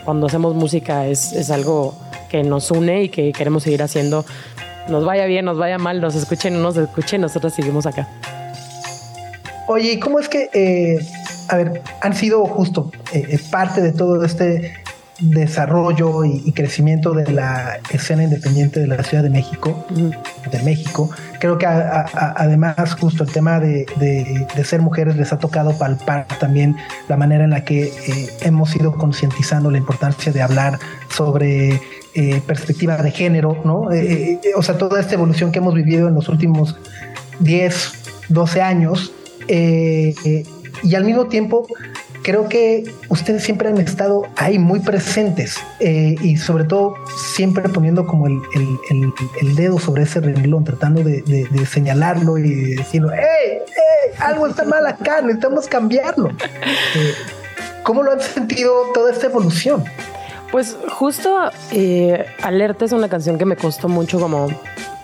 [0.04, 1.94] cuando hacemos música es, algo
[2.30, 4.24] que nos une y que queremos seguir haciendo.
[4.88, 8.08] Nos vaya bien, nos vaya mal, nos escuchen no nos escuchen, nosotros seguimos acá.
[9.66, 10.98] Oye, ¿y cómo es que, eh,
[11.48, 14.72] a ver, han sido justo eh, eh, parte de todo este
[15.20, 21.10] desarrollo y, y crecimiento de la escena independiente de la Ciudad de México, de México?
[21.40, 25.32] Creo que a- a- a- además justo el tema de, de- de ser mujeres les
[25.32, 26.76] ha tocado palpar también
[27.08, 30.78] la manera en la que eh, hemos ido concientizando la importancia de hablar
[31.10, 31.80] sobre
[32.14, 33.92] eh, perspectiva de género, ¿no?
[33.92, 36.76] Eh, o sea, toda esta evolución que hemos vivido en los últimos
[37.40, 37.92] 10,
[38.28, 39.12] 12 años
[40.82, 41.66] y al mismo tiempo
[42.28, 46.94] creo que ustedes siempre han estado ahí muy presentes eh, y sobre todo
[47.34, 51.64] siempre poniendo como el, el- el- el dedo sobre ese renglón, tratando de, de- de
[51.66, 54.14] señalarlo y decirlo, ¡Ey, ey!
[54.18, 56.28] Algo está mal acá, necesitamos cambiarlo.
[56.94, 57.12] Eh,
[57.82, 59.82] ¿Cómo lo han sentido toda esta evolución?
[60.52, 61.34] Pues justo
[61.70, 64.48] eh, Alerta es una canción que me costó mucho como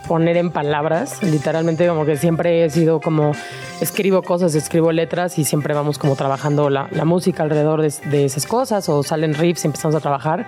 [0.07, 3.33] poner en palabras, literalmente como que siempre he sido como
[3.81, 8.25] escribo cosas, escribo letras y siempre vamos como trabajando la, la música alrededor de, de
[8.25, 10.47] esas cosas o salen riffs y empezamos a trabajar.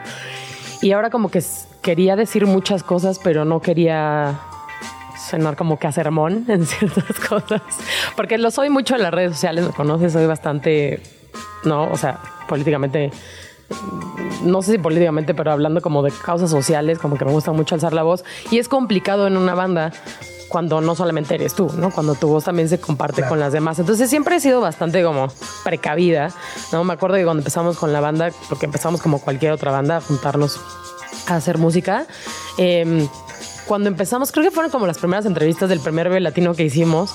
[0.83, 1.43] Y ahora como que
[1.83, 4.41] quería decir muchas cosas, pero no quería
[5.17, 7.63] sonar como que a sermón en ciertas cosas,
[8.17, 11.01] porque lo soy mucho en las redes sociales, me conoces, soy bastante,
[11.65, 13.11] no, o sea, políticamente
[14.43, 17.75] no sé si políticamente, pero hablando como de causas sociales, como que me gusta mucho
[17.75, 18.25] alzar la voz.
[18.51, 19.93] Y es complicado en una banda
[20.49, 21.91] cuando no solamente eres tú, ¿no?
[21.91, 23.31] Cuando tu voz también se comparte Claro.
[23.31, 23.79] con las demás.
[23.81, 25.27] Entonces siempre he sido bastante como
[25.65, 26.31] precavida,
[26.73, 26.85] ¿no?
[26.85, 30.01] Me acuerdo que cuando empezamos con la banda, porque empezamos como cualquier otra banda, a
[30.01, 30.61] juntarnos
[31.27, 32.07] a hacer música.
[32.59, 33.09] eh,
[33.67, 37.11] cuando empezamos, creo que fueron como las primeras entrevistas del primer Latino que hicimos,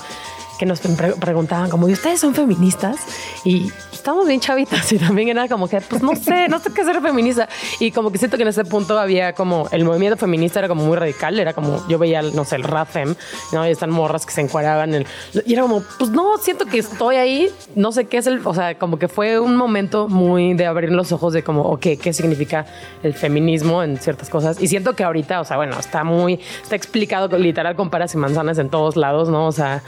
[0.58, 2.96] que nos pre- preguntaban como, ¿y ustedes son feministas?
[3.44, 6.84] Y estábamos bien chavitas y también era como que, pues no sé, no sé qué
[6.84, 7.48] ser feminista.
[7.80, 10.84] Y como que siento que en ese punto había como, el movimiento feminista era como
[10.84, 13.14] muy radical, era como, yo veía, no sé, el RAFEM,
[13.52, 13.66] ¿no?
[13.66, 14.94] Y están morras que se encuadraban.
[14.94, 15.06] el-
[15.46, 18.54] y era como, pues no, siento que estoy ahí, no sé qué es el, o
[18.54, 22.12] sea, como que fue un momento muy de abrir los ojos de como, ok, ¿qué
[22.12, 22.66] significa
[23.02, 24.60] el feminismo en ciertas cosas?
[24.60, 28.16] Y siento que ahorita, o sea, bueno, está muy, está explicado, literal, con paras y
[28.18, 29.46] manzanas en todos lados, ¿no?
[29.46, 29.82] O sea,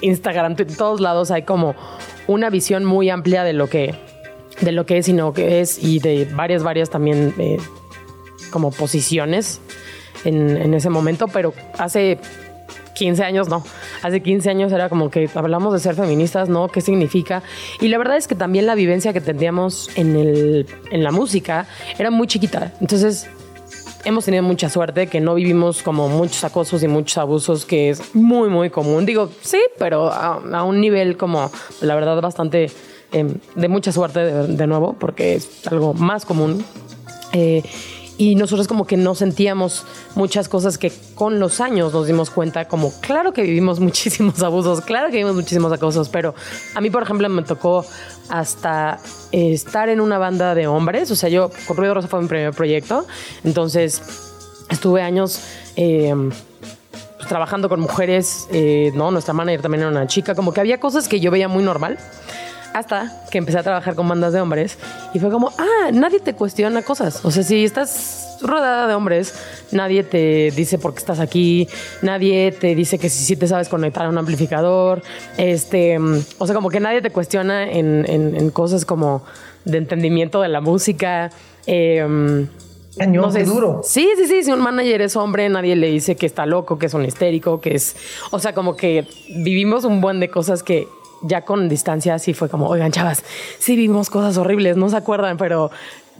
[0.00, 1.74] Instagram, Twitter, todos lados hay como
[2.26, 3.94] una visión muy amplia de lo que
[4.60, 7.58] de lo que es y no que es, y de varias, varias también eh,
[8.50, 9.60] como posiciones
[10.24, 12.18] en, en ese momento, pero hace
[12.94, 13.64] 15 años no.
[14.02, 16.68] Hace 15 años era como que hablamos de ser feministas, ¿no?
[16.68, 17.42] ¿Qué significa?
[17.80, 21.66] Y la verdad es que también la vivencia que teníamos en, el, en la música
[21.98, 22.72] era muy chiquita.
[22.80, 23.28] Entonces,
[24.04, 28.14] hemos tenido mucha suerte que no vivimos como muchos acosos y muchos abusos, que es
[28.14, 29.06] muy, muy común.
[29.06, 31.50] Digo, sí, pero a, un nivel como,
[31.80, 32.70] la verdad, bastante
[33.12, 36.64] eh, de mucha suerte de, de nuevo, porque es algo más común.
[37.32, 37.62] Eh,
[38.18, 39.84] y nosotros como que no sentíamos
[40.14, 44.80] muchas cosas que con los años nos dimos cuenta como claro que vivimos muchísimos abusos,
[44.82, 46.34] claro que vivimos muchísimos acosos, pero
[46.74, 47.84] a mí por ejemplo me tocó
[48.32, 48.98] hasta
[49.30, 52.28] eh, estar en una banda de hombres, o sea yo, con Ruido Rosa fue mi
[52.28, 53.06] primer proyecto,
[53.44, 54.02] entonces
[54.70, 55.40] estuve años...
[55.76, 56.14] eh,
[57.22, 59.12] pues, trabajando con mujeres, eh, ¿no?
[59.12, 61.96] Nuestra manager también era una chica, como que había cosas que yo veía muy normal.
[62.74, 64.78] Hasta que empecé a trabajar con bandas de hombres
[65.12, 67.24] y fue como, ah, nadie te cuestiona cosas.
[67.24, 69.34] O sea, si estás rodeada de hombres,
[69.72, 71.68] nadie te dice por qué estás aquí,
[72.00, 75.02] nadie te dice que si sí te sabes conectar a un amplificador.
[75.36, 75.98] Este,
[76.38, 79.22] o sea, como que nadie te cuestiona en, en- en cosas como
[79.64, 81.30] de entendimiento de la música.
[81.66, 82.46] Eh,
[82.96, 83.80] Cañón, qué duro.
[83.84, 84.42] Sí, sí, sí.
[84.44, 87.60] Si un manager es hombre, nadie le dice que está loco, que es un histérico,
[87.60, 87.96] que es.
[88.32, 90.86] O sea, como que vivimos un buen de cosas que
[91.22, 93.24] ya con distancia sí fue como, oigan, chavas,
[93.58, 95.70] sí vivimos cosas horribles, no se acuerdan, pero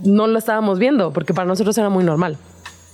[0.02, 2.38] no lo estábamos viendo, porque para nosotros era muy normal.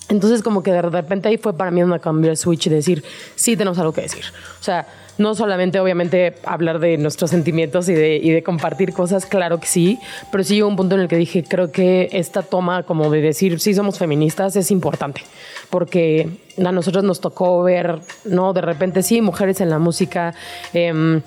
[0.09, 3.05] Entonces, como que de repente ahí fue para mí donde cambió el switch y decir,
[3.35, 4.25] sí tenemos algo que decir.
[4.59, 4.87] O sea,
[5.19, 9.67] no solamente obviamente hablar de nuestros sentimientos y de, y de compartir cosas, claro que
[9.67, 9.99] sí,
[10.31, 13.21] pero sí llegó un punto en el que dije, creo que esta toma como de
[13.21, 15.23] decir, sí somos feministas es importante,
[15.71, 16.29] porque
[16.65, 18.53] a nosotros nos tocó ver, ¿no?
[18.53, 20.35] De repente sí, mujeres en la música.
[20.73, 21.21] em,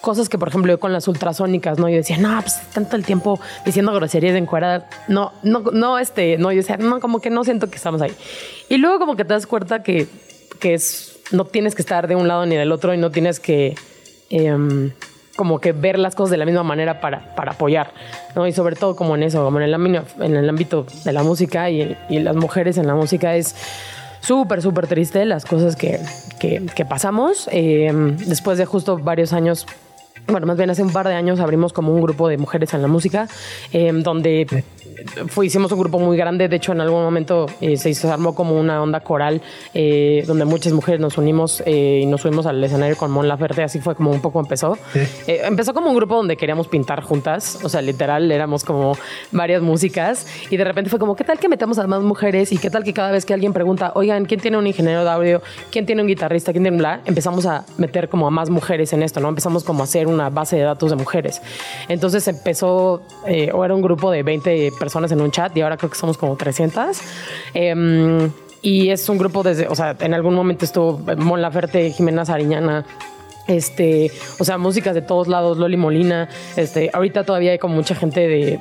[0.00, 1.88] cosas que, por ejemplo, yo con las ultrasónicas, ¿no?
[1.88, 4.88] Yo decía, no, pues tanto el tiempo diciendo groserías de encuerada.
[5.08, 8.12] No, no, no, este, no, yo decía, no, como que no siento que estamos ahí.
[8.68, 10.06] Y luego como que te das cuenta que,
[10.60, 13.40] que es, no tienes que estar de un lado ni del otro y no tienes
[13.40, 13.74] que,
[14.30, 14.92] em,
[15.36, 17.92] como que ver las cosas de la misma manera para, para apoyar,
[18.34, 18.46] ¿no?
[18.46, 21.96] Y sobre todo como en eso, como en el ámbito, en de la música y,
[22.08, 23.54] y las mujeres en la música es
[24.20, 26.00] súper, súper triste las cosas que,
[26.38, 27.48] que, pasamos.
[27.52, 27.90] Eh,
[28.26, 29.66] después de justo varios años,
[30.28, 32.82] bueno, más bien hace un par de años abrimos como un grupo de mujeres en
[32.82, 33.28] la música,
[33.72, 34.46] eh, donde
[35.28, 36.48] fue, hicimos un grupo muy grande.
[36.48, 39.40] De hecho, en algún momento eh, se hizo, se armó como una onda coral,
[39.74, 43.62] eh, donde muchas mujeres nos unimos eh, y nos subimos al escenario con Mon Laferte.
[43.62, 44.76] Así fue como un poco empezó.
[44.92, 45.00] Sí.
[45.26, 48.96] Empezó como un grupo donde queríamos pintar juntas, o sea, literal, éramos como
[49.32, 52.52] varias músicas y de repente fue como, ¿qué tal que metamos a más mujeres?
[52.52, 55.10] Y qué tal que cada vez que alguien pregunta, oigan, ¿quién tiene un ingeniero de
[55.10, 55.42] audio?
[55.70, 56.52] ¿Quién tiene un guitarrista?
[56.52, 57.00] ¿Quién tiene un bla?
[57.04, 59.28] Empezamos a meter como a más mujeres en esto, ¿no?
[59.28, 61.40] Empezamos como a hacer una base de datos de mujeres.
[61.88, 65.76] Entonces empezó, eh, o era un grupo de 20 personas en un chat y ahora
[65.76, 66.98] creo que somos como 300.
[67.54, 68.30] Em,
[68.62, 72.84] y es un grupo desde, o sea, en algún momento estuvo Mon Laferte, Jimena Sariñana,
[73.46, 77.94] este, o sea, músicas de todos lados, Loli Molina, este, ahorita todavía hay como mucha
[77.94, 78.58] gente de,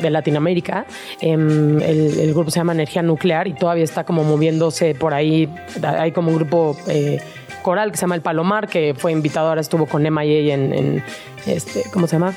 [0.00, 0.86] de- Latinoamérica.
[1.20, 5.52] Em, el, el grupo se llama Energía Nuclear y todavía está como moviéndose por ahí.
[5.82, 7.20] Hay como un grupo eh,
[7.66, 11.04] coral que se llama El Palomar, que fue invitado, ahora estuvo con MIA en, en
[11.46, 12.32] este, ¿cómo se llama?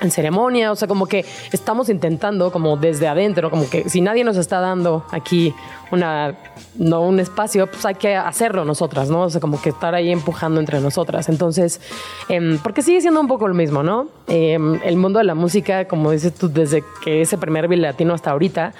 [0.00, 4.24] En ceremonia, o sea, como que estamos intentando como desde adentro, como que si nadie
[4.24, 5.54] nos está dando aquí
[5.90, 6.34] una,
[6.76, 9.22] no un espacio, pues hay que hacerlo nosotras, ¿no?
[9.22, 11.28] O sea, como que estar ahí empujando entre nosotras.
[11.28, 11.80] Entonces,
[12.28, 14.08] em, porque sigue siendo un poco lo mismo, ¿no?
[14.28, 18.30] Em, el mundo de la música, como dices tú, desde que ese primer latino hasta
[18.30, 18.72] ahorita,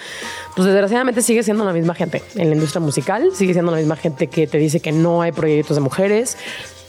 [0.55, 3.97] pues desgraciadamente sigue siendo la misma gente en la industria musical, sigue siendo la misma
[3.97, 6.37] gente que te dice que no hay proyectos de mujeres,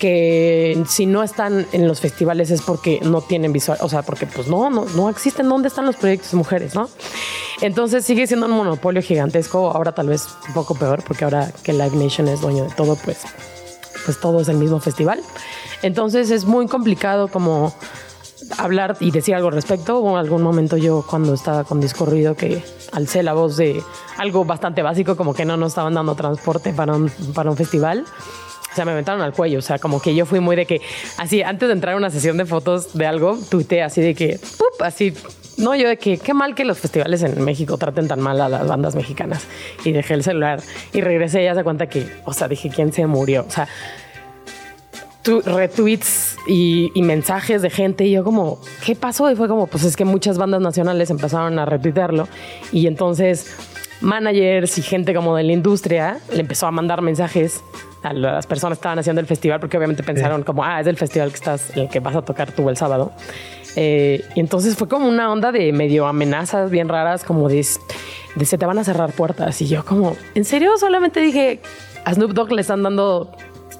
[0.01, 4.25] que si no están en los festivales es porque no tienen visual, o sea, porque
[4.25, 6.89] pues no, no, no existen dónde están los proyectos mujeres, ¿no?
[7.61, 11.71] Entonces sigue siendo un monopolio gigantesco, ahora tal vez un poco peor, porque ahora que
[11.71, 13.19] Live Nation es dueño de todo, pues,
[14.03, 15.21] pues todo es el mismo festival.
[15.83, 17.71] Entonces es muy complicado como
[18.57, 19.99] hablar y decir algo al respecto.
[19.99, 23.83] Hubo algún momento yo cuando estaba con Discorrido que alcé la voz de
[24.17, 28.03] algo bastante básico, como que no nos estaban dando transporte para un, para un festival.
[28.72, 29.59] O sea, me aventaron al cuello.
[29.59, 30.82] O sea, como que yo fui muy de que,
[31.17, 34.39] así, antes de entrar a una sesión de fotos de algo, tuiteé así de que,
[34.57, 34.82] ¡pup!
[34.82, 35.13] así.
[35.57, 38.49] No, yo de que qué mal que los festivales en México traten tan mal a
[38.49, 39.45] las bandas mexicanas.
[39.84, 40.61] Y dejé el celular
[40.93, 43.45] y regresé y ya se cuenta que, o sea, dije, ¿quién se murió?
[43.47, 43.67] O sea,
[45.24, 49.30] retweets y, y mensajes de gente y yo como, ¿qué pasó?
[49.30, 52.28] Y fue como, pues es que muchas bandas nacionales empezaron a retuitearlo
[52.72, 53.55] y entonces
[54.01, 57.63] managers y gente como de la industria le empezó a mandar mensajes
[58.03, 61.29] a las personas estaban haciendo el festival porque obviamente pensaron como, ah, es el festival
[61.29, 63.11] que estás, el que vas a tocar tú el sábado.
[63.75, 67.65] Eh, y entonces fue como una onda de medio amenazas bien raras, como de,
[68.35, 69.61] de se te van a cerrar puertas.
[69.61, 70.77] Y yo como, ¿en serio?
[70.77, 71.61] Solamente dije,
[72.03, 73.31] a Snoop Dogg le están dando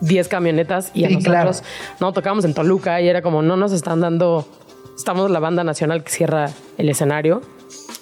[0.02, 1.98] 10 camionetas y a Sí, nosotros claro.
[2.00, 4.48] no tocamos en Toluca y era como, no nos están dando,
[4.96, 7.42] estamos la banda nacional que cierra el escenario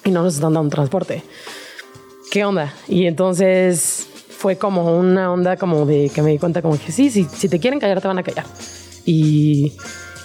[0.04, 1.22] y no nos están dando transporte.
[2.30, 2.72] ¿Qué onda?
[2.86, 4.06] Y entonces
[4.40, 7.50] fue como una onda como de que me di cuenta como que sí, sí, si
[7.50, 8.46] te quieren callar te van a callar.
[9.04, 9.74] Y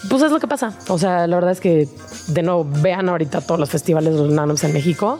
[0.10, 0.74] pues es lo que pasa.
[0.88, 1.90] O sea, la verdad es que
[2.28, 5.20] de nuevo vean ahorita todos los festivales de los nanos en México.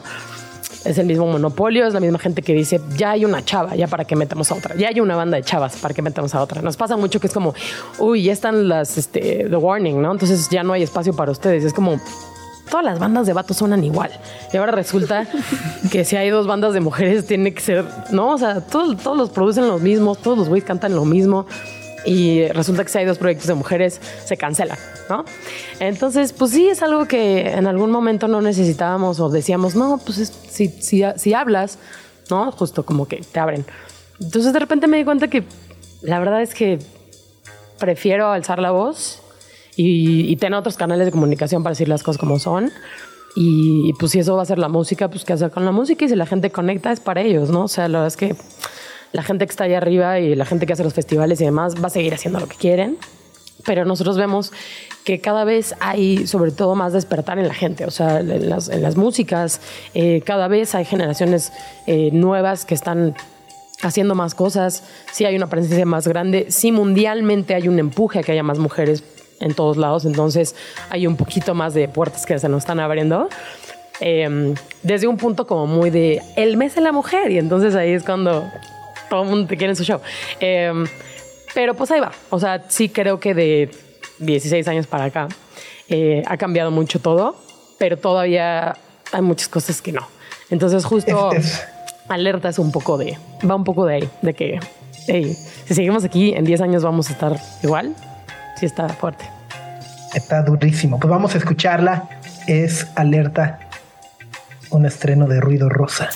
[0.86, 3.86] Es el mismo monopolio, es la misma gente que dice, ya hay una chava, ya
[3.86, 6.40] para que metamos a otra, ya hay una banda de chavas, para que metamos a
[6.40, 6.62] otra.
[6.62, 7.54] Nos pasa mucho que es como,
[7.98, 10.12] uy, ya están las, este, The Warning, ¿no?
[10.12, 11.64] Entonces ya no hay espacio para ustedes.
[11.64, 12.00] Es como,
[12.70, 14.10] todas las bandas de vatos suenan igual.
[14.52, 15.26] Y ahora resulta
[15.90, 18.30] que si hay dos bandas de mujeres, tiene que ser, ¿no?
[18.32, 21.46] O sea, todos, todos los producen los mismos, todos los güeyes cantan lo mismo.
[22.04, 24.78] Y resulta que si hay dos proyectos de mujeres, se cancelan,
[25.10, 25.24] ¿no?
[25.80, 30.18] Entonces, pues sí, es algo que en algún momento no necesitábamos o decíamos, no, pues
[30.18, 31.78] es- si, si, si hablas,
[32.30, 32.52] ¿no?
[32.52, 33.64] Justo como que te abren.
[34.20, 35.42] Entonces, de repente me di cuenta que
[36.02, 36.78] la verdad es que
[37.78, 39.20] prefiero alzar la voz
[39.76, 42.72] y, y tener otros canales de comunicación para decir las cosas como son.
[43.36, 45.72] Y, y, pues si eso va a ser la música, pues qué hacer con la
[45.72, 47.64] música y si la gente conecta es para ellos, ¿no?
[47.64, 48.34] O sea, la verdad es que
[49.12, 51.74] la gente que está allá arriba y la gente que hace los festivales y demás
[51.82, 52.96] va a seguir haciendo lo que quieren.
[53.64, 54.52] Pero nosotros vemos
[55.04, 58.68] que cada vez hay sobre todo más despertar en la gente, o sea, en las,
[58.68, 59.60] en las músicas,
[59.94, 61.52] eh, cada vez hay generaciones
[61.86, 63.14] eh, nuevas que están
[63.82, 68.22] haciendo más cosas, sí hay una presencia más grande, sí mundialmente hay un empuje a
[68.22, 69.02] que haya más mujeres
[69.40, 70.54] en todos lados, entonces
[70.90, 73.28] hay un poquito más de puertas que se nos están abriendo.
[74.00, 77.92] Eh, desde un punto como muy de el mes de la mujer, y entonces ahí
[77.92, 78.44] es cuando
[79.08, 80.00] todo el mundo te quiere en su show.
[80.40, 80.72] Eh,
[81.54, 83.70] pero pues ahí va, o sea, sí creo que de
[84.18, 85.28] 16 años para acá
[85.88, 87.36] eh, ha cambiado mucho todo,
[87.78, 88.76] pero todavía
[89.12, 90.06] hay muchas cosas que no.
[90.50, 91.64] Entonces justo Es- es-
[92.08, 93.16] alerta es un poco de,
[93.48, 94.60] va un poco de ahí, de que,
[95.08, 95.34] hey,
[95.66, 97.94] si seguimos aquí, en 10 años vamos a estar igual,
[98.56, 99.24] sí está fuerte.
[100.14, 100.98] Está durísimo.
[100.98, 102.08] Pues vamos a escucharla.
[102.46, 103.58] Es Alerta,
[104.70, 106.08] un estreno de Ruido Rosa.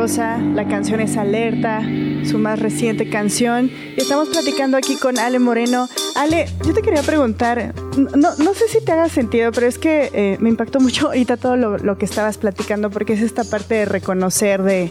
[0.00, 1.82] La canción es Alerta,
[2.24, 3.70] su más reciente canción.
[3.98, 5.90] Y estamos platicando aquí con Ale Moreno.
[6.16, 7.74] Ale, yo te quería preguntar,
[8.16, 11.36] no, no sé si te haga sentido, pero es que eh, me impactó mucho ahorita
[11.36, 14.90] todo lo, lo que estabas platicando, porque es esta parte de reconocer de...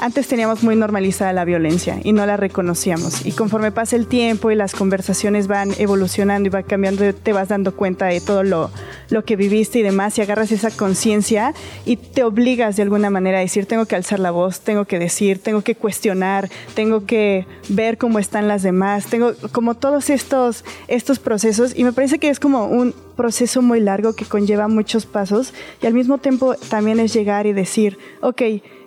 [0.00, 3.24] Antes teníamos muy normalizada la violencia y no la reconocíamos.
[3.24, 7.48] Y conforme pasa el tiempo y las conversaciones van evolucionando y va cambiando, te vas
[7.48, 8.70] dando cuenta de todo lo,
[9.08, 13.38] lo que viviste y demás y agarras esa conciencia y te obligas de alguna manera
[13.38, 17.46] a decir, tengo que alzar la voz, tengo que decir, tengo que cuestionar, tengo que
[17.68, 22.28] ver cómo están las demás, tengo como todos estos, estos procesos y me parece que
[22.28, 27.00] es como un proceso muy largo que conlleva muchos pasos y al mismo tiempo también
[27.00, 28.42] es llegar y decir, ok,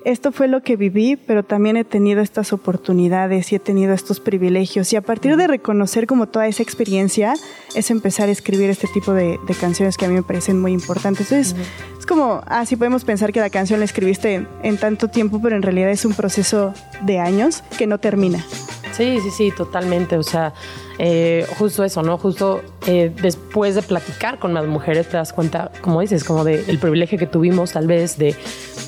[0.08, 4.22] esto fue lo que viví, pero también he tenido estas oportunidades y he tenido estos
[4.22, 4.94] privilegios.
[4.94, 7.34] Y a partir de reconocer como toda esa experiencia,
[7.76, 10.72] es empezar a escribir este tipo de, de canciones que a mí me parecen muy
[10.72, 11.30] importantes.
[11.30, 11.58] Entonces,
[12.00, 15.42] es como, ah, sí podemos pensar que la canción la escribiste en, en tanto tiempo,
[15.42, 18.46] pero en realidad es un proceso de años que no termina.
[18.94, 20.16] Sí, sí, sí, totalmente.
[20.16, 20.54] O sea,
[21.00, 22.18] eh, justo eso, ¿no?
[22.18, 26.64] Justo eh, después de platicar con las mujeres te das cuenta, como dices, como de
[26.68, 28.36] el privilegio que tuvimos tal vez de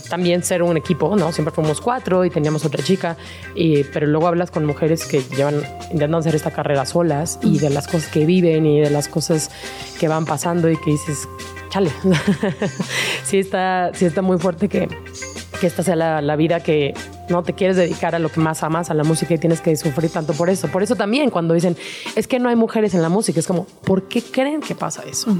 [0.09, 1.31] también ser un equipo, ¿no?
[1.31, 3.15] Siempre fuimos cuatro y teníamos otra chica,
[3.55, 7.69] y, pero luego hablas con mujeres que llevan intentando hacer esta carrera solas y de
[7.69, 9.51] las cosas que viven y de las cosas
[9.99, 11.27] que van pasando y que dices,
[11.69, 11.91] chale,
[13.23, 14.89] sí, está, sí está muy fuerte que,
[15.59, 16.93] que esta sea la, la vida que
[17.29, 19.75] no te quieres dedicar a lo que más amas, a la música y tienes que
[19.75, 20.67] sufrir tanto por eso.
[20.67, 21.77] Por eso también cuando dicen,
[22.15, 25.03] es que no hay mujeres en la música, es como, ¿por qué creen que pasa
[25.03, 25.35] eso?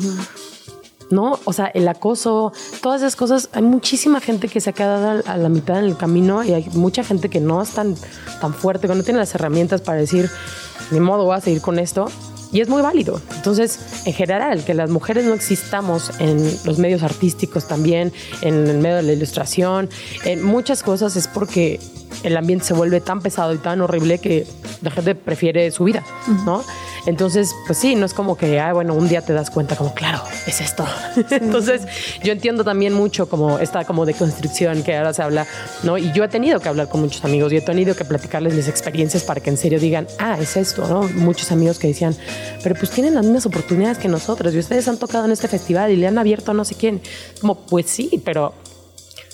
[1.09, 1.39] ¿No?
[1.45, 2.51] O sea, el acoso,
[2.81, 5.97] todas esas cosas, hay muchísima gente que se ha quedado a la mitad en el
[5.97, 7.95] camino y hay mucha gente que no es tan,
[8.41, 10.29] tan fuerte, que no tiene las herramientas para decir,
[10.91, 12.07] ni modo, voy a seguir con esto.
[12.51, 13.21] Y es muy válido.
[13.35, 18.79] Entonces, en general, que las mujeres no existamos en los medios artísticos también, en el
[18.79, 19.87] medio de la ilustración,
[20.25, 21.79] en muchas cosas es porque
[22.23, 24.47] el ambiente se vuelve tan pesado y tan horrible que
[24.81, 26.03] la gente prefiere su vida,
[26.45, 26.63] ¿no?
[27.05, 29.93] Entonces, pues sí, no es como que, ah, bueno, un día te das cuenta como,
[29.93, 30.85] claro, es esto.
[31.29, 31.83] Entonces,
[32.23, 34.13] yo entiendo también mucho como esta como de
[34.83, 35.47] que ahora se habla,
[35.83, 35.97] ¿no?
[35.97, 38.67] Y yo he tenido que hablar con muchos amigos y he tenido que platicarles mis
[38.67, 41.03] experiencias para que en serio digan, ah, es esto, ¿no?
[41.15, 42.15] Muchos amigos que decían,
[42.63, 45.91] pero pues tienen las mismas oportunidades que nosotros y ustedes han tocado en este festival
[45.91, 47.01] y le han abierto a no sé quién.
[47.39, 48.53] Como, pues sí, pero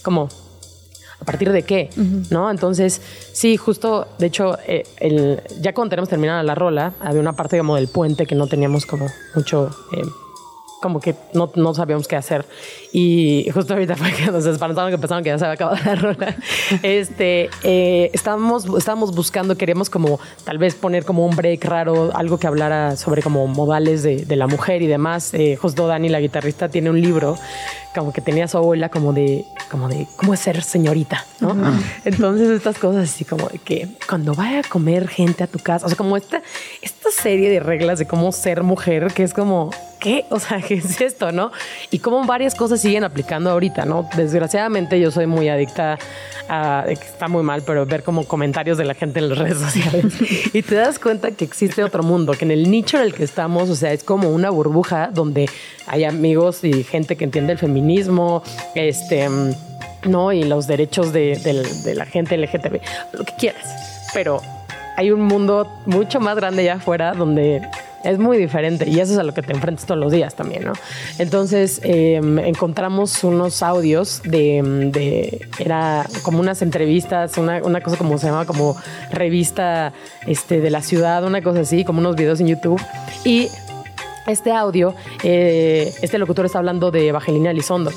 [0.04, 0.30] como
[1.26, 1.90] a partir de qué,
[2.30, 2.52] ¿no?
[2.52, 3.02] Entonces,
[3.34, 7.58] sí, justo, de hecho, eh, el, ya cuando tenemos terminada la rola, había una parte
[7.58, 9.72] como del puente que no teníamos como mucho...
[9.92, 10.04] eh,
[10.82, 12.46] como que no, no sabíamos qué hacer.
[12.98, 15.96] Y justo ahorita fue que nos espantaron que pensaban que ya se había acabado la
[16.14, 16.34] rola.
[16.82, 22.38] Este, eh, estábamos, estábamos buscando, queríamos como tal vez poner como un break raro, algo
[22.38, 25.34] que hablara sobre como modales de, de la mujer y demás.
[25.34, 27.36] Eh, justo Dani, la guitarrista, tiene un libro
[27.96, 31.56] como que tenía su abuela como de, como de cómo es ser señorita, ¿no?
[32.04, 35.86] Entonces estas cosas así como de que cuando vaya a comer gente a tu casa,
[35.86, 36.42] o sea, como esta,
[36.82, 40.26] esta serie de reglas de cómo ser mujer, que es como, ¿qué?
[40.30, 41.52] O sea, ¿qué es esto, no?
[41.90, 44.08] Y cómo varias cosas siguen aplicando ahorita, ¿no?
[44.16, 45.98] Desgraciadamente yo soy muy adicta
[46.48, 50.14] a, está muy mal, pero ver como comentarios de la gente en las redes sociales.
[50.54, 53.24] Y te das cuenta que existe otro mundo, que en el nicho en el que
[53.24, 55.50] estamos, o sea, es como una burbuja donde
[55.88, 58.44] hay amigos y gente que entiende el feminismo,
[58.76, 59.28] este,
[60.04, 61.36] no, y los derechos de,
[61.84, 62.80] de la gente LGTB,
[63.14, 63.66] lo que quieras,
[64.14, 64.42] pero
[64.96, 67.62] hay un mundo mucho más grande allá afuera donde
[68.06, 70.64] es muy diferente y eso es a lo que te enfrentas todos los días también,
[70.66, 70.74] ¿no?
[71.20, 78.18] Entonces eh, encontramos unos audios de, de- era como unas entrevistas, una, una cosa como
[78.18, 78.76] se llama como
[79.12, 79.92] revista
[80.28, 82.82] este, de la ciudad, una cosa así, como unos videos en YouTube
[83.24, 83.48] y
[84.28, 87.92] este audio, eh, este locutor está hablando de Evangelina Elizondo.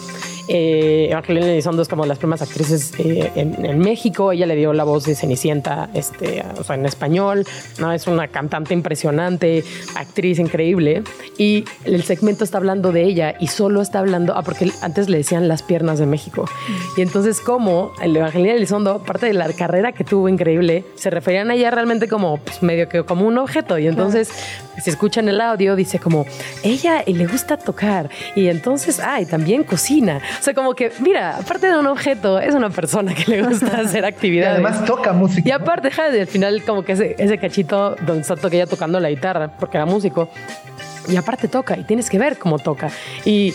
[0.49, 4.32] Eh, Evangelina Elizondo es como las primeras actrices eh, en, en México.
[4.32, 7.46] Ella le dio la voz de Cenicienta este, o sea, en español.
[7.78, 7.92] ¿no?
[7.92, 11.03] Es una cantante impresionante, actriz increíble.
[11.36, 15.18] Y el segmento está hablando de ella y solo está hablando, ah, porque antes le
[15.18, 16.46] decían las piernas de México.
[16.96, 21.51] Y entonces, como el Evangelina Elizondo, aparte de la carrera que tuvo increíble, se referían
[21.51, 23.78] a ella realmente como pues, medio que como un objeto.
[23.78, 24.30] Y entonces,
[24.82, 26.26] si escuchan el audio, dice como,
[26.62, 28.09] ella le gusta tocar.
[28.34, 30.20] Y entonces, ay, también cocina.
[30.39, 33.78] O sea, como que, mira, aparte de un objeto, es una persona que le gusta
[33.80, 34.55] hacer Y actividades.
[34.55, 35.49] además toca música.
[35.49, 39.01] Y aparte, deja al final como que ese, ese cachito donde está to- ella tocando
[39.01, 40.28] la guitarra, porque era músico.
[41.09, 42.91] Y aparte toca, y tienes que ver cómo toca.
[43.24, 43.55] Y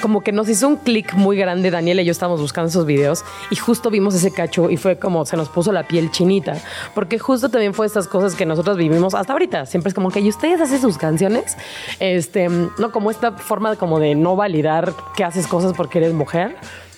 [0.00, 3.24] como que nos hizo un clic muy grande, Daniela y yo estábamos buscando esos videos
[3.50, 6.56] y justo vimos ese cacho y fue como se nos puso la piel chinita,
[6.94, 10.20] porque justo también fue estas cosas que nosotros vivimos hasta ahorita, siempre es como que
[10.20, 11.56] ¿y ustedes hacen sus canciones,
[12.00, 16.12] este, no como esta forma de como de no validar que haces cosas porque eres
[16.12, 16.56] mujer,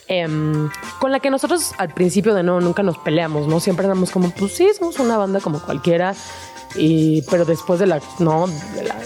[0.09, 0.69] em,
[0.99, 3.61] con la que nosotros al principio de no nunca nos peleamos, ¿no?
[3.61, 6.15] Siempre éramos como, pues sí, somos una banda como cualquiera,
[6.75, 8.97] y, pero después de la, no, de la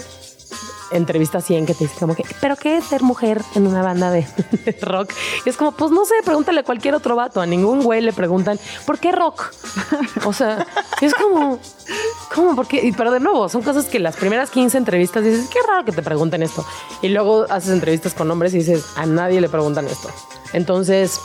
[0.91, 4.11] entrevista 100 que te dice como que, ¿pero qué es ser mujer en una banda
[4.11, 4.25] de,
[4.81, 5.13] rock?
[5.45, 8.13] Y es como, pues no sé, pregúntale a cualquier otro vato, a ningún güey le
[8.13, 9.51] preguntan, ¿por qué rock?
[10.25, 10.65] O sea,
[11.01, 11.59] es como,
[12.33, 12.55] ¿cómo?
[12.55, 12.93] ¿Por qué?
[12.95, 16.01] Pero de nuevo, son cosas que las primeras 15 entrevistas dices, qué raro que te
[16.01, 16.65] pregunten esto.
[17.01, 20.09] Y luego haces entrevistas con hombres y dices, a nadie le preguntan esto.
[20.53, 21.19] Entonces,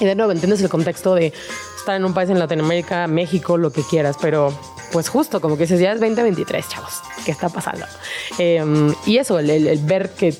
[0.00, 1.32] y de nuevo, entiendes el contexto de
[1.76, 4.52] estar en un país en Latinoamérica, México, lo que quieras, pero
[4.92, 7.86] pues justo como que dices, ya es 2023, chavos, ¿qué está pasando?
[8.38, 8.62] Eh,
[9.06, 10.32] y eso, el ver que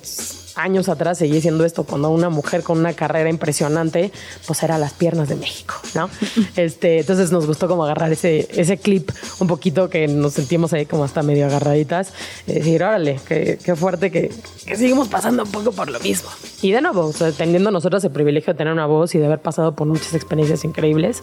[0.57, 4.13] años atrás seguía siendo esto cuando una mujer con una carrera impresionante,
[4.47, 6.09] pues era las piernas de México, ¿no?
[6.57, 10.87] Este, entonces nos gustó como agarrar ese, ese clip un poquito que nos sentimos ahí
[10.87, 12.13] como hasta medio agarraditas,
[12.47, 14.33] y decir, órale, qué, qué fuerte que,
[14.67, 16.31] que seguimos pasando un poco por lo mismo.
[16.63, 19.27] Y de nuevo, o sea, teniendo nosotros el privilegio de tener una voz y de
[19.27, 21.21] haber pasado por muchas experiencias increíbles.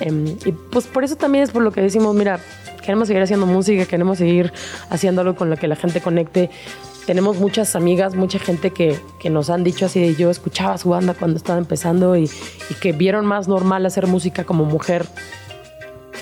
[0.00, 2.40] em, y pues por eso también es por lo que decimos, mira,
[2.84, 4.52] queremos seguir haciendo música, queremos seguir
[4.90, 6.50] haciendo algo con lo que la gente conecte.
[7.06, 10.88] Tenemos muchas amigas, mucha gente que, que nos han dicho así de yo escuchaba su
[10.88, 12.30] banda cuando estaba empezando y,
[12.70, 15.06] y que vieron más normal hacer música como mujer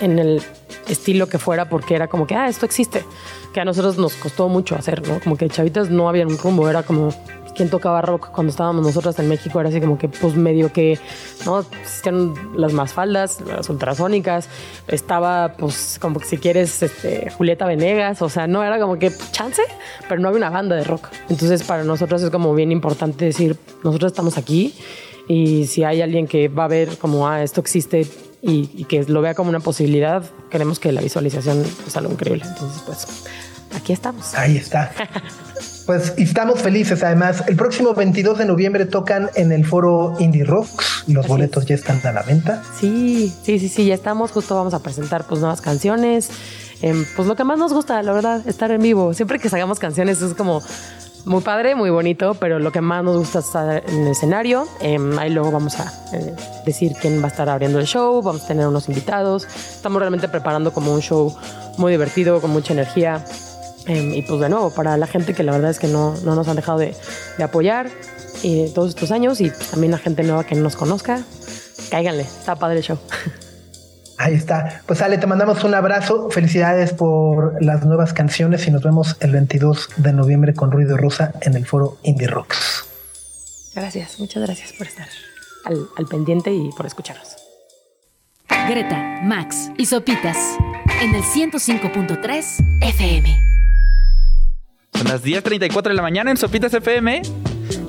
[0.00, 0.42] en el
[0.88, 3.04] estilo que fuera porque era como que, ah, esto existe,
[3.52, 5.20] que a nosotros nos costó mucho hacer, ¿no?
[5.20, 7.10] Como que chavitas no había un rumbo, era como
[7.54, 10.98] quien tocaba rock cuando estábamos nosotras en México, era así como que pues medio que,
[11.44, 11.60] ¿no?
[11.82, 14.48] Existían las más faldas, las ultrasónicas,
[14.88, 19.12] estaba pues como que si quieres este, Julieta Venegas, o sea, no era como que
[19.32, 19.62] chance,
[20.08, 21.08] pero no había una banda de rock.
[21.28, 24.74] Entonces para nosotros es como bien importante decir, nosotros estamos aquí
[25.28, 28.06] y si hay alguien que va a ver como, ah, esto existe
[28.42, 32.44] y, y que lo vea como una posibilidad, queremos que la visualización es algo increíble.
[32.46, 33.24] Entonces, pues,
[33.74, 34.34] aquí estamos.
[34.34, 34.92] Ahí está.
[35.86, 37.44] Pues estamos felices además.
[37.48, 41.04] El próximo 22 de noviembre tocan en el foro Indie Rocks.
[41.08, 42.62] Los boletos ya están a la venta.
[42.78, 44.30] Sí, sí, sí, sí, ya estamos.
[44.30, 46.30] Justo vamos a presentar pues nuevas canciones.
[46.82, 49.14] em, pues lo que más nos gusta, la verdad, estar en vivo.
[49.14, 50.62] Siempre que sacamos canciones es como
[51.24, 54.66] muy padre, muy bonito, pero lo que más nos gusta es estar en el escenario.
[54.80, 56.34] Em, ahí luego vamos a eh,
[56.66, 59.46] decir quién va a estar abriendo el show, vamos a tener unos invitados.
[59.46, 61.34] Estamos realmente preparando como un show
[61.78, 63.24] muy divertido, con mucha energía.
[63.86, 66.34] Em, y pues de nuevo, para la gente que la verdad es que no, no
[66.34, 66.94] nos han dejado de,
[67.36, 67.88] de apoyar
[68.44, 71.22] eh, todos estos años y también la gente nueva que no nos conozca,
[71.90, 72.98] cáiganle, está padre el show.
[74.18, 74.82] Ahí está.
[74.86, 76.30] Pues Ale, te mandamos un abrazo.
[76.30, 81.32] Felicidades por las nuevas canciones y nos vemos el 22 de noviembre con Ruido Rosa
[81.40, 82.84] en el foro Indie Rocks.
[83.74, 85.08] Gracias, muchas gracias por estar
[85.64, 87.36] al, al pendiente y por escucharnos.
[88.68, 90.36] Greta, Max y Sopitas
[91.00, 93.51] en el 105.3 FM.
[95.02, 97.22] Son las 10.34 de la mañana en Sopitas FM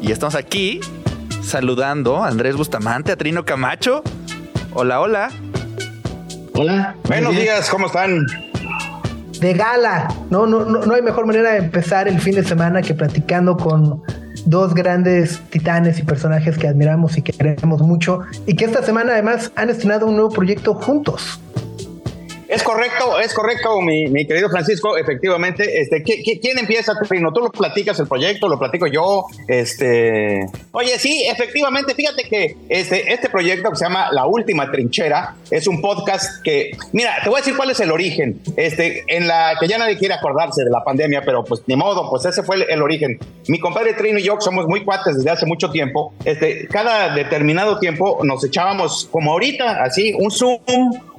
[0.01, 0.79] y estamos aquí
[1.43, 4.01] saludando a Andrés Bustamante, a Trino Camacho.
[4.73, 5.29] Hola, hola.
[6.55, 6.95] Hola.
[7.03, 8.25] Buenos días, ¿cómo están?
[9.39, 10.07] De gala.
[10.31, 13.57] No, no, no, no hay mejor manera de empezar el fin de semana que platicando
[13.57, 14.01] con
[14.47, 19.13] dos grandes titanes y personajes que admiramos y que queremos mucho y que esta semana
[19.13, 21.39] además han estrenado un nuevo proyecto juntos.
[22.53, 25.81] Es correcto, es correcto, mi, mi querido Francisco, efectivamente.
[25.81, 27.31] Este, ¿qui- qui- quién empieza, Trino?
[27.33, 28.47] ¿Tú lo platicas el proyecto?
[28.47, 29.25] ¿Lo platico yo?
[29.47, 30.45] Este.
[30.71, 35.67] Oye, sí, efectivamente, fíjate que este, este proyecto que se llama La Última Trinchera es
[35.67, 36.71] un podcast que.
[36.91, 38.39] Mira, te voy a decir cuál es el origen.
[38.55, 42.09] Este, en la que ya nadie quiere acordarse de la pandemia, pero pues ni modo,
[42.09, 43.19] pues ese fue el, el origen.
[43.47, 47.79] Mi compadre Trino y yo, somos muy cuates desde hace mucho tiempo, este, cada determinado
[47.79, 50.59] tiempo nos echábamos, como ahorita, así, un Zoom,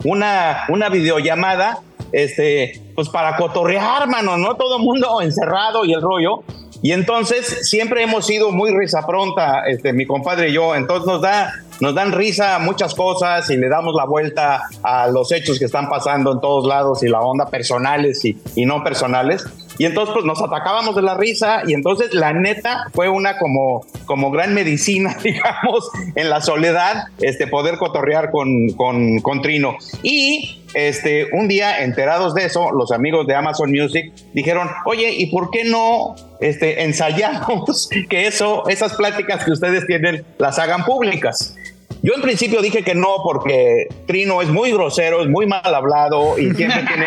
[0.04, 0.88] una, una
[1.24, 1.80] videollamada,
[2.12, 4.54] este, pues para cotorrear, mano, ¿no?
[4.54, 6.44] Todo mundo encerrado y el rollo.
[6.82, 10.74] Y entonces siempre hemos sido muy risa pronta, este, mi compadre y yo.
[10.74, 15.32] Entonces nos da, nos dan risa muchas cosas y le damos la vuelta a los
[15.32, 19.46] hechos que están pasando en todos lados y la onda personales y, y no personales.
[19.78, 23.84] Y entonces pues nos atacábamos de la risa y entonces la neta fue una como,
[24.06, 29.76] como gran medicina, digamos, en la soledad, este, poder cotorrear con, con, con Trino.
[30.02, 35.26] Y este, un día, enterados de eso, los amigos de Amazon Music dijeron, oye, ¿y
[35.26, 41.56] por qué no este, ensayamos que eso, esas pláticas que ustedes tienen, las hagan públicas?
[42.02, 46.38] Yo en principio dije que no porque Trino es muy grosero, es muy mal hablado
[46.38, 47.06] y siempre tiene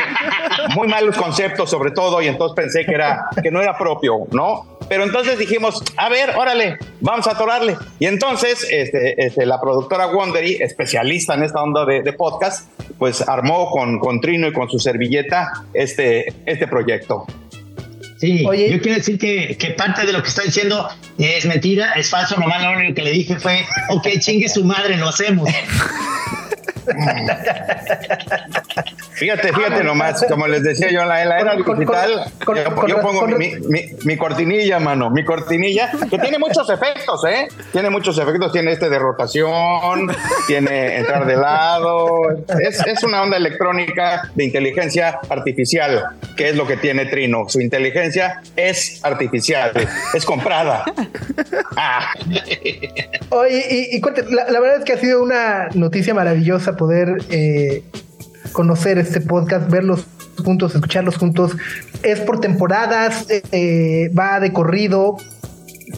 [0.76, 4.78] muy malos conceptos sobre todo y entonces pensé que era que no era propio, ¿no?
[4.90, 7.78] Pero entonces dijimos, a ver, órale, vamos a atorarle.
[8.00, 13.22] Y entonces este, este, la productora Wondery, especialista en esta onda de, de podcast, pues
[13.28, 17.26] armó con, con Trino y con su servilleta este, este proyecto.
[18.18, 18.72] Sí, Oye.
[18.72, 20.90] yo quiero decir que, que parte de lo que está diciendo
[21.20, 24.98] es mentira, es falso, nomás lo único que le dije fue, ok, chingue su madre,
[24.98, 25.48] lo hacemos.
[29.18, 32.56] Fíjate, fíjate nomás, como les decía yo en la, en la era Con- digital, con-
[32.56, 37.26] yo, con- yo pongo mi, mi- mi cortinilla, mano, mi cortinilla, que tiene muchos efectos,
[37.26, 37.48] ¿eh?
[37.72, 40.12] Tiene muchos efectos, tiene este de rotación,
[40.48, 42.30] tiene entrar de lado,
[42.62, 46.04] es, es una onda electrónica de inteligencia artificial,
[46.36, 47.46] que es lo que tiene Trino.
[47.50, 49.72] Su inteligencia es artificial,
[50.14, 50.84] es comprada.
[51.76, 52.12] Ah.
[53.30, 57.18] Oye, y, y cuente, la, la verdad es que ha sido una noticia maravillosa poder
[57.30, 57.84] eh,
[58.58, 60.08] conocer este podcast, verlos
[60.44, 61.52] juntos, escucharlos juntos.
[62.02, 65.16] Es por temporadas, eh, eh, va de corrido.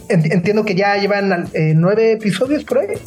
[0.09, 2.97] Ent- Entiendo que ya llevan eh, nueve episodios por ahí.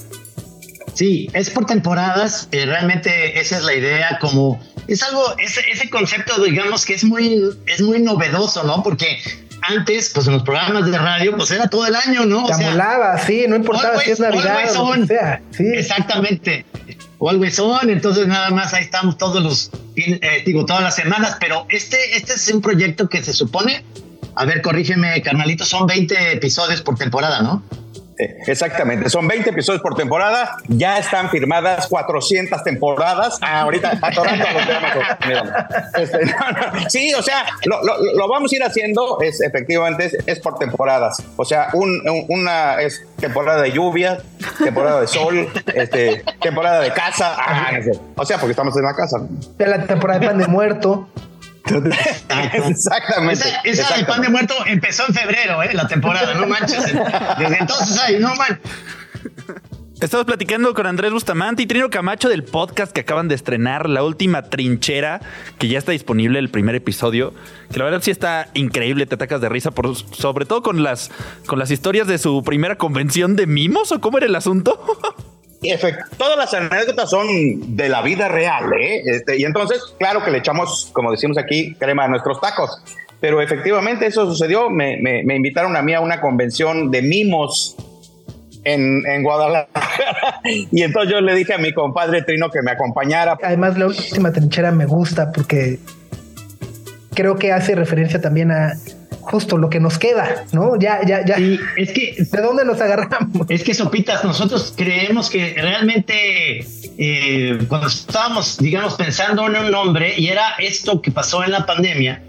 [0.95, 5.89] Sí, es por temporadas, eh, realmente esa es la idea, como es algo, ese, ese
[5.91, 8.83] concepto, digamos que es muy, es muy novedoso, ¿no?
[8.83, 9.19] Porque
[9.63, 12.45] antes, pues en los programas de radio, pues era todo el año, ¿no?
[12.45, 15.41] O Te sea, amolaba, sí, no importaba si es Navidad o sea.
[15.51, 15.65] Sí.
[15.75, 16.65] Exactamente.
[17.25, 21.67] Always on, entonces nada más ahí estamos todos los, eh, digo, todas las semanas, pero
[21.69, 23.85] este, este es un proyecto que se supone,
[24.35, 27.63] a ver, corrígeme, carnalito, son 20 episodios por temporada, ¿no?
[28.19, 33.39] Eh, Exactamente, son 20 episodios por temporada, ya están firmadas 400 temporadas.
[33.41, 34.67] Ah, ahorita atorando los
[35.19, 35.67] temas.
[35.95, 36.33] Este, no,
[36.83, 41.23] no, Sí, o sea, lo, vamos a ir haciendo, es efectivamente es, por temporadas.
[41.37, 44.19] O sea, un- un- una es temporada de lluvia,
[44.63, 47.35] temporada de sol, este, temporada de casa.
[47.39, 47.71] Ah.
[48.17, 49.19] O sea, porque estamos en la casa.
[49.59, 51.09] la temporada de pan de muerto.
[51.65, 53.49] Exactamente.
[53.49, 54.13] Esa, esa de exactamente.
[54.13, 55.73] pan de muerto empezó en febrero, ¿eh?
[55.73, 56.85] La temporada, no manches.
[56.85, 58.61] Desde entonces no man.
[60.03, 64.03] Estamos platicando con Andrés Bustamante y Trino Camacho del podcast que acaban de estrenar, La
[64.03, 65.21] Última Trinchera,
[65.59, 67.33] que ya está disponible el primer episodio,
[67.71, 71.13] que la verdad sí está increíble, te atacas de risa, por, sobre todo con las,
[71.47, 74.85] con las historias de su primera convención de mimos, ¿o cómo era el asunto?
[76.19, 79.03] todas las anécdotas son de la vida real, ¿eh?
[79.07, 82.83] Este, y entonces, claro que le echamos, como decimos aquí, crema a nuestros tacos.
[83.21, 84.69] Pero efectivamente eso sucedió.
[84.71, 87.77] Me, me- me invitaron a mí a una convención de mimos
[88.65, 90.41] en, en Guadalajara.
[90.45, 93.39] y entonces yo le dije a mi compadre Trino que me acompañara.
[93.43, 95.79] Además, la última trinchera me gusta porque
[97.15, 98.73] creo que hace referencia también a
[99.23, 100.79] justo lo que nos queda, ¿no?
[100.79, 101.39] Ya, ya, ya.
[101.39, 103.47] Y es que ¿De dónde nos agarramos?
[103.49, 106.67] Es que Sopitas, nosotros creemos que realmente
[106.99, 111.65] eh, cuando estábamos, digamos, pensando en un nombre y era esto que pasó en la
[111.67, 112.23] pandemia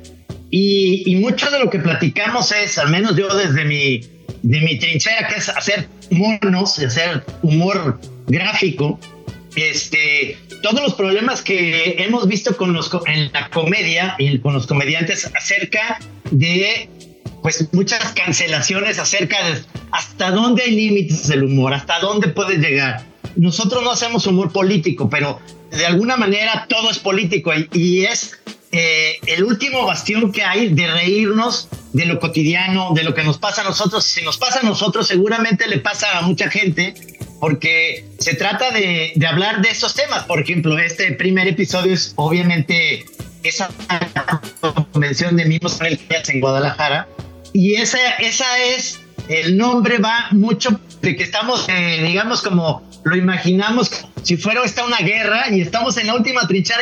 [0.50, 4.02] y, y mucho de lo que platicamos es, al menos yo desde mi,
[4.44, 9.00] de mi trinchera, que es hacer monos, hacer humor gráfico,
[9.56, 14.68] este, todos los problemas que hemos visto con los, en la comedia y con los
[14.68, 16.00] comediantes acerca
[16.34, 16.90] de
[17.42, 19.62] pues muchas cancelaciones acerca de
[19.92, 23.06] hasta dónde hay límites del humor, hasta dónde puede llegar.
[23.36, 28.40] Nosotros no hacemos humor político, pero de alguna manera todo es político y, y es
[28.72, 33.38] eh, el último bastión que hay de reírnos de lo cotidiano, de lo que nos
[33.38, 34.04] pasa a nosotros.
[34.04, 36.96] Si nos pasa a nosotros, seguramente le pasa a mucha gente,
[37.40, 40.24] porque se trata de, de hablar de estos temas.
[40.24, 43.06] Por ejemplo, este primer episodio es obviamente
[43.44, 43.70] esa
[44.92, 47.08] convención de mismos en Guadalajara,
[47.54, 53.16] y esa, esa es, el nombre va mucho de que estamos, eh, digamos, como lo
[53.16, 53.92] imaginamos,
[54.24, 56.82] si fuera esta una guerra y estamos en la última trinchera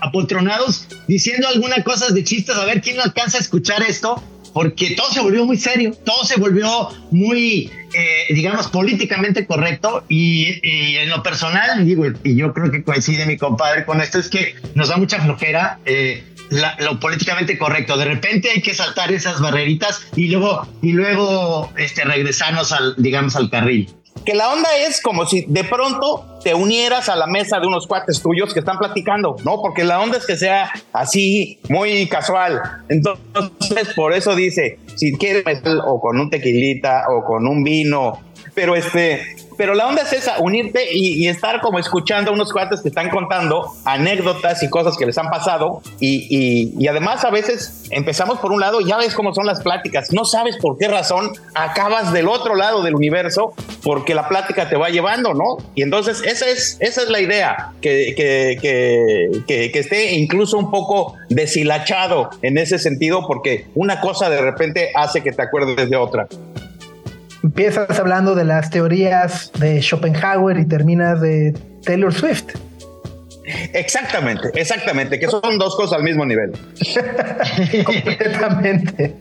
[0.00, 4.22] apotronados diciendo algunas cosas de chistes, a ver quién alcanza a escuchar esto,
[4.52, 10.60] porque todo se volvió muy serio, todo se volvió muy, eh, digamos, políticamente correcto y,
[10.62, 14.28] y en lo personal, digo, y yo creo que coincide mi compadre con esto, es
[14.28, 15.78] que nos da mucha flojera.
[15.86, 17.96] eh, la- lo políticamente correcto.
[17.96, 23.34] De repente hay que saltar esas barreritas y luego, y luego este, regresarnos al, digamos,
[23.34, 23.88] al carril.
[24.24, 27.86] Que la onda es como si de pronto te unieras a la mesa de unos
[27.86, 29.60] cuates tuyos que están platicando, ¿no?
[29.60, 32.60] Porque la onda es que sea así, muy casual.
[32.88, 35.44] Entonces, por eso dice, si quieres
[35.86, 38.20] o con un tequilita o con un vino,
[38.54, 42.80] pero este, pero la onda es esa, unirte y, estar como escuchando a unos cuates
[42.82, 46.26] que están contando anécdotas y cosas que les han pasado y,
[46.78, 50.24] y- además a veces empezamos por un lado, ya ves cómo son las pláticas, no
[50.24, 53.52] sabes por qué razón acabas del otro lado del universo
[53.82, 55.56] porque la plática te va llevando, ¿no?
[55.74, 61.14] Y entonces esa es, esa es la idea, que, que- que esté incluso un poco
[61.28, 66.26] deshilachado en ese sentido porque una cosa de repente hace que te acuerdes de otra.
[67.44, 71.52] Empiezas hablando de las teorías de Schopenhauer y terminas de
[71.84, 72.46] Taylor Swift.
[73.74, 76.52] Exactamente, exactamente, que son dos cosas al mismo nivel.
[77.84, 79.14] Completamente.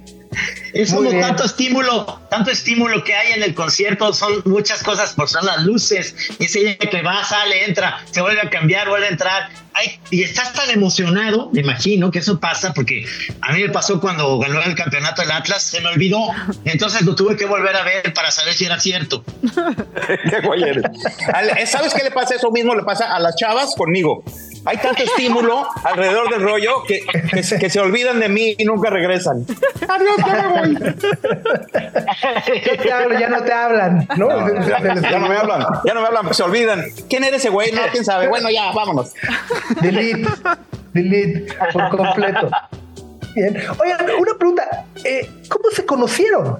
[0.73, 1.21] Es Muy como bien.
[1.21, 5.63] tanto estímulo, tanto estímulo que hay en el concierto, son muchas cosas, por son las
[5.63, 9.99] luces, ese día que va, sale, entra, se vuelve a cambiar, vuelve a entrar, Ay,
[10.11, 13.07] y estás tan emocionado, me imagino que eso pasa, porque
[13.41, 16.19] a mí me pasó cuando ganó el campeonato el Atlas, se me olvidó,
[16.63, 19.23] entonces lo tuve que volver a ver para saber si era cierto.
[20.29, 22.35] Qué ¿Sabes qué le pasa?
[22.35, 24.23] Eso mismo le pasa a las chavas conmigo.
[24.65, 27.01] Hay tanto estímulo alrededor del rollo que,
[27.31, 29.45] que, se- que se olvidan de mí y nunca regresan.
[29.87, 30.95] Adiós, ya me voy.
[32.65, 34.29] Yo te hablo, ya no te hablan, ¿no?
[35.01, 36.85] Ya no me hablan, ya no me hablan, se olvidan.
[37.09, 37.71] ¿Quién eres ese güey?
[37.71, 38.27] No, quién sabe.
[38.27, 39.11] Bueno, ya, vámonos.
[39.81, 40.29] Delete,
[40.93, 42.49] delete por completo.
[43.35, 43.57] Bien.
[43.79, 44.85] Oigan, una pregunta.
[45.03, 46.59] eh, ¿Cómo se conocieron?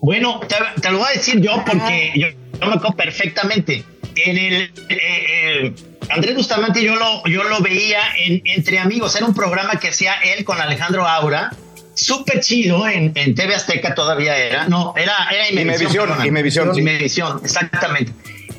[0.00, 3.82] Bueno, te, te lo voy a decir yo porque yo, yo me acuerdo perfectamente.
[4.14, 5.74] En el eh, eh,
[6.10, 10.14] Andrés Bustamante yo lo, yo lo veía en Entre Amigos, era un programa que hacía
[10.14, 11.52] él con Alejandro Aura,
[11.94, 16.28] súper chido en, en TV Azteca todavía era, no, era, era Imevisión, perdóname.
[16.28, 16.80] Imevisión, sí.
[16.80, 18.12] Imevisión, exactamente.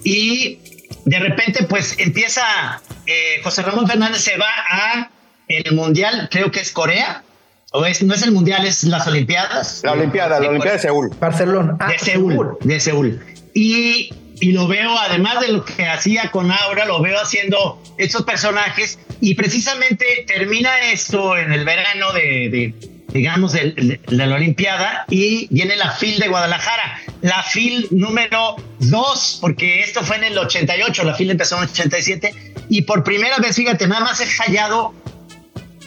[0.03, 0.59] Y
[1.05, 5.09] de repente pues empieza, eh, José Ramón Fernández se va a
[5.47, 7.23] el Mundial, creo que es Corea,
[7.71, 9.81] o es, no es el Mundial, es las Olimpiadas.
[9.83, 11.09] La Olimpiada, la Olimpiada de Seúl.
[11.19, 11.77] Barcelona.
[11.79, 13.25] Ah, de Seúl, de Seúl.
[13.53, 18.23] Y, y lo veo, además de lo que hacía con Aura, lo veo haciendo estos
[18.23, 22.73] personajes y precisamente termina esto en el verano de, de,
[23.07, 28.57] digamos, del- de, de la Olimpiada y viene la FIL de Guadalajara, la FIL número
[28.79, 32.33] 2, porque esto fue en el 88, la FIL empezó en el 87
[32.69, 34.93] y por primera vez, fíjate, nada más he fallado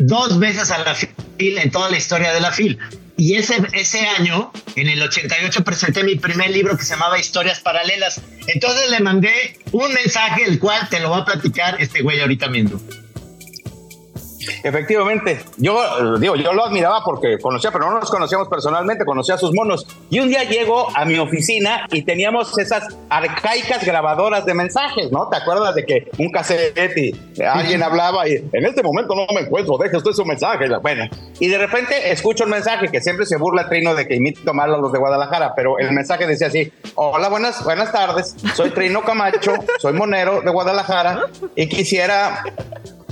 [0.01, 1.11] dos veces a la FIL
[1.59, 2.79] en toda la historia de la FIL.
[3.21, 7.61] Y ese, ese año, en el 88, presenté mi primer libro que se llamaba Historias
[7.61, 8.23] Paralelas.
[8.47, 12.49] Entonces le mandé un mensaje, el cual te lo va a platicar este güey ahorita
[12.49, 12.81] mismo.
[14.63, 19.39] Efectivamente, yo digo, yo lo admiraba porque conocía, pero no nos conocíamos personalmente, conocía a
[19.39, 19.87] sus monos.
[20.09, 25.29] Y un día llego a mi oficina y teníamos esas arcaicas grabadoras de mensajes, ¿no?
[25.29, 29.43] ¿Te acuerdas de que un cassette y alguien hablaba y en este momento no me
[29.43, 30.67] encuentro, deje usted su mensaje?
[30.81, 34.55] Bueno, y de repente escucho un mensaje que siempre se burla Trino de que imito
[34.55, 38.71] mal a los de Guadalajara, pero el mensaje decía así: Hola, buenas, buenas tardes, soy
[38.71, 42.43] Trino Camacho, soy monero de Guadalajara y quisiera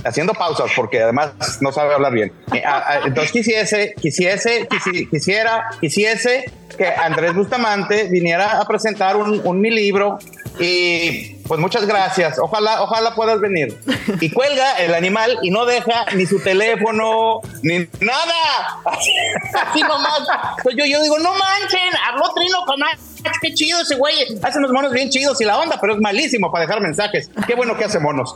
[0.05, 1.31] haciendo pausas porque además
[1.61, 2.31] no sabe hablar bien.
[2.53, 9.17] Eh, a- a- Entonces quisiese, quisiese, quisi- quisiera, quisiese que Andrés Bustamante viniera a presentar
[9.17, 10.19] un, mi libro
[10.59, 12.37] y pues muchas gracias.
[12.39, 13.77] Ojalá, ojalá puedas venir.
[14.21, 18.77] Y cuelga el animal y no deja ni su teléfono ni nada.
[18.85, 20.21] Así, nomás.
[20.63, 22.99] Pues yo, yo digo, no manchen, habló Trino Camacho.
[23.41, 24.15] Qué chido ese güey.
[24.43, 27.29] Hace unos monos bien chidos y la onda, pero es malísimo para dejar mensajes.
[27.47, 28.35] Qué bueno que hace monos.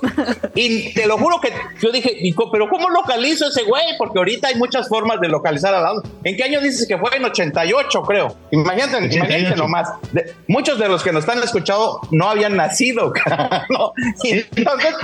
[0.56, 3.84] Y te lo juro que yo dije, "¿Y co- pero ¿cómo localizo ese güey?
[3.98, 6.10] Porque ahorita hay muchas formas de localizar a la onda.
[6.24, 7.16] ¿En qué año dices que fue?
[7.16, 8.36] En 88, creo.
[8.52, 9.56] Imagínate, imagínate 88.
[9.56, 9.90] nomás.
[10.12, 13.14] De- muchos de los que nos están escuchando no habían nacido.
[13.70, 13.94] ¿no?
[14.24, 14.96] Y entonces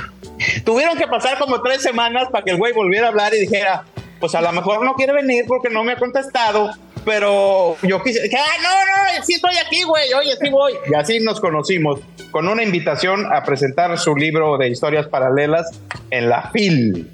[0.64, 3.84] tuvieron que pasar como tres semanas para que el güey volviera a hablar y dijera,
[4.20, 6.72] pues a lo mejor no quiere venir porque no me ha contestado.
[7.06, 10.74] Pero yo quise, que, ah, no, no, sí estoy aquí, güey, oye, sí voy.
[10.92, 12.00] Y así nos conocimos,
[12.32, 15.68] con una invitación a presentar su libro de historias paralelas
[16.12, 17.10] en la FIL.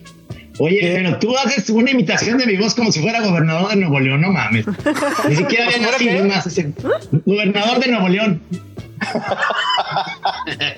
[0.57, 3.99] Oye, pero tú haces una imitación de mi voz como si fuera gobernador de Nuevo
[3.99, 4.65] León, no mames.
[5.27, 6.47] Ni siquiera había ¿Fuera nacido más.
[6.47, 6.71] ese-
[7.25, 8.41] Gobernador de Nuevo León.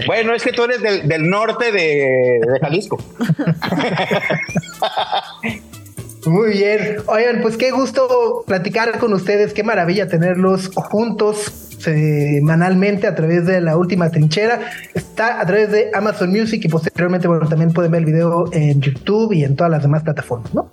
[0.08, 1.80] Bueno, es que tú eres del, del norte de,
[2.42, 2.98] de Jalisco.
[6.28, 6.98] Muy bien.
[7.08, 9.54] Oigan, pues qué gusto platicar con ustedes.
[9.54, 14.60] Qué maravilla tenerlos juntos semanalmente a través de la última trinchera.
[14.94, 18.82] Está a través de Amazon Music y posteriormente, bueno, también pueden ver el video en
[18.82, 20.70] YouTube y en todas las demás plataformas, ¿no?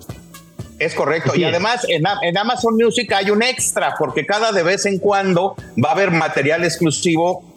[0.78, 1.32] Es correcto.
[1.36, 5.54] Y además en, en Amazon Music hay un extra, porque cada de vez en cuando
[5.82, 7.53] va a haber material exclusivo,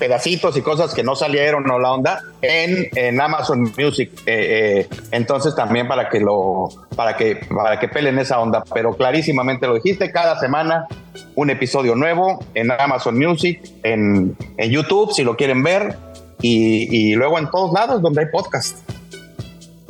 [0.00, 4.10] pedacitos y cosas que no salieron o la onda en, en Amazon Music.
[4.26, 8.64] Eh, eh, entonces también para que lo, para que, para que pelen esa onda.
[8.74, 10.88] Pero clarísimamente lo dijiste, cada semana
[11.36, 15.96] un episodio nuevo en Amazon Music, en, en YouTube, si lo quieren ver,
[16.42, 18.78] y, luego en todos lados donde hay podcast.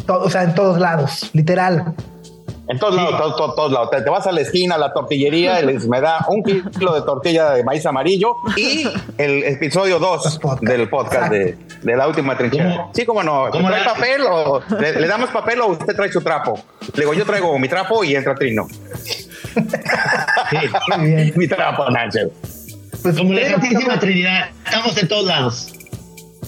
[0.08, 1.94] O sea, en todos lados, literal.
[2.70, 3.90] En todos lados, todos, todos, todos lados.
[3.90, 6.94] Te, te vas a la esquina, a la tortillería, y les, me da un kilo
[6.94, 8.86] de tortilla de maíz amarillo y
[9.18, 10.62] el episodio 2 Podcast.
[10.62, 12.70] del podcast de, de la última trinchera.
[12.76, 12.90] ¿Cómo?
[12.94, 13.48] Sí, como no.
[13.50, 16.58] ¿Cómo ¿Trae la- papel o le, le damos papel o usted trae su trapo?
[16.94, 18.66] Le digo, yo traigo mi trapo y entra Trino.
[19.02, 19.26] Sí.
[20.96, 21.32] Muy bien.
[21.36, 22.20] mi trapo, Nancy.
[23.02, 24.50] Pues Como la Santísima Trinidad.
[24.64, 25.72] Estamos en todos lados.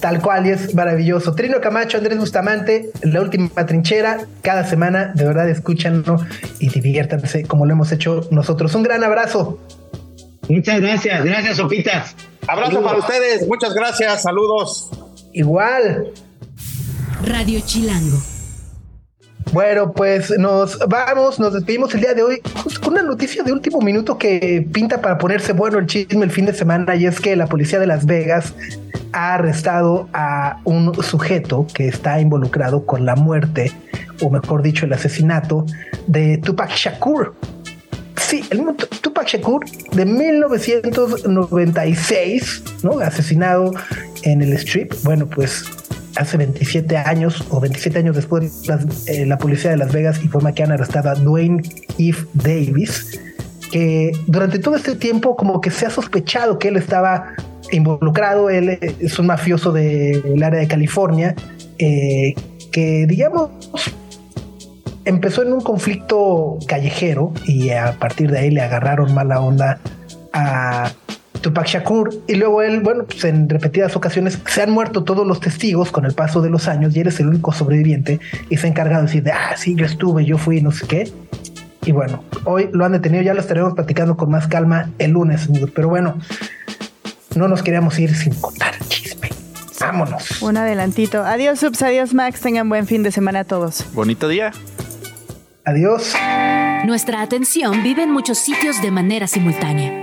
[0.03, 1.33] Tal cual y es maravilloso.
[1.33, 4.27] Trino Camacho, Andrés Bustamante, la última trinchera.
[4.41, 6.17] Cada semana, de verdad, escúchanlo
[6.59, 8.75] y diviértanse como lo hemos hecho nosotros.
[8.75, 9.59] Un gran abrazo.
[10.49, 11.23] Muchas gracias.
[11.23, 12.17] Gracias, Sopitas.
[12.45, 12.91] Abrazo Saludos.
[12.91, 13.47] para ustedes.
[13.47, 14.23] Muchas gracias.
[14.23, 14.89] Saludos.
[15.31, 16.11] Igual.
[17.25, 18.32] Radio Chilango.
[19.53, 23.53] Bueno, pues nos vamos, nos despedimos el día de hoy justo con una noticia de
[23.53, 27.21] último minuto que pinta para ponerse bueno el chisme el fin de semana y es
[27.21, 28.55] que la policía de Las Vegas
[29.11, 33.71] ha arrestado a un sujeto que está involucrado con la muerte,
[34.23, 35.67] o mejor dicho, el asesinato
[36.07, 37.35] de Tupac Shakur.
[38.15, 38.63] Sí, el
[39.01, 42.97] Tupac Shakur de 1996, ¿no?
[43.01, 43.71] Asesinado
[44.23, 44.95] en el strip.
[45.03, 45.63] Bueno, pues
[46.15, 48.63] hace 27 años o 27 años después
[49.07, 51.61] eh, la policía de Las Vegas informa que han arrestado a Dwayne
[51.97, 53.19] Keith Davis,
[53.71, 57.33] que durante todo este tiempo como que se ha sospechado que él estaba
[57.71, 61.35] involucrado, él eh, es un mafioso del área de California,
[61.79, 62.35] eh,
[62.71, 63.49] que digamos
[65.05, 69.79] empezó en un conflicto callejero y a partir de ahí le agarraron mala onda
[70.31, 70.91] a
[71.43, 75.41] Tupac Shakur y luego él, bueno, pues en repetidas ocasiones se han muerto todos los
[75.41, 78.19] testigos con el paso de los años y eres el único sobreviviente
[78.49, 80.87] y se ha encargado de decir, de, ah, sí, yo estuve, yo fui, no sé
[80.87, 81.11] qué.
[81.85, 85.47] Y bueno, hoy lo han detenido, ya lo estaremos platicando con más calma el lunes,
[85.49, 85.69] amigos.
[85.75, 86.17] Pero bueno,
[87.35, 89.29] no nos queríamos ir sin contar el chisme.
[89.81, 90.41] Vámonos.
[90.41, 91.25] Un adelantito.
[91.25, 92.39] Adiós, subs, adiós, Max.
[92.39, 93.85] Tengan buen fin de semana a todos.
[93.93, 94.53] Bonito día.
[95.65, 96.13] Adiós.
[96.85, 100.02] Nuestra atención vive en muchos sitios de manera simultánea.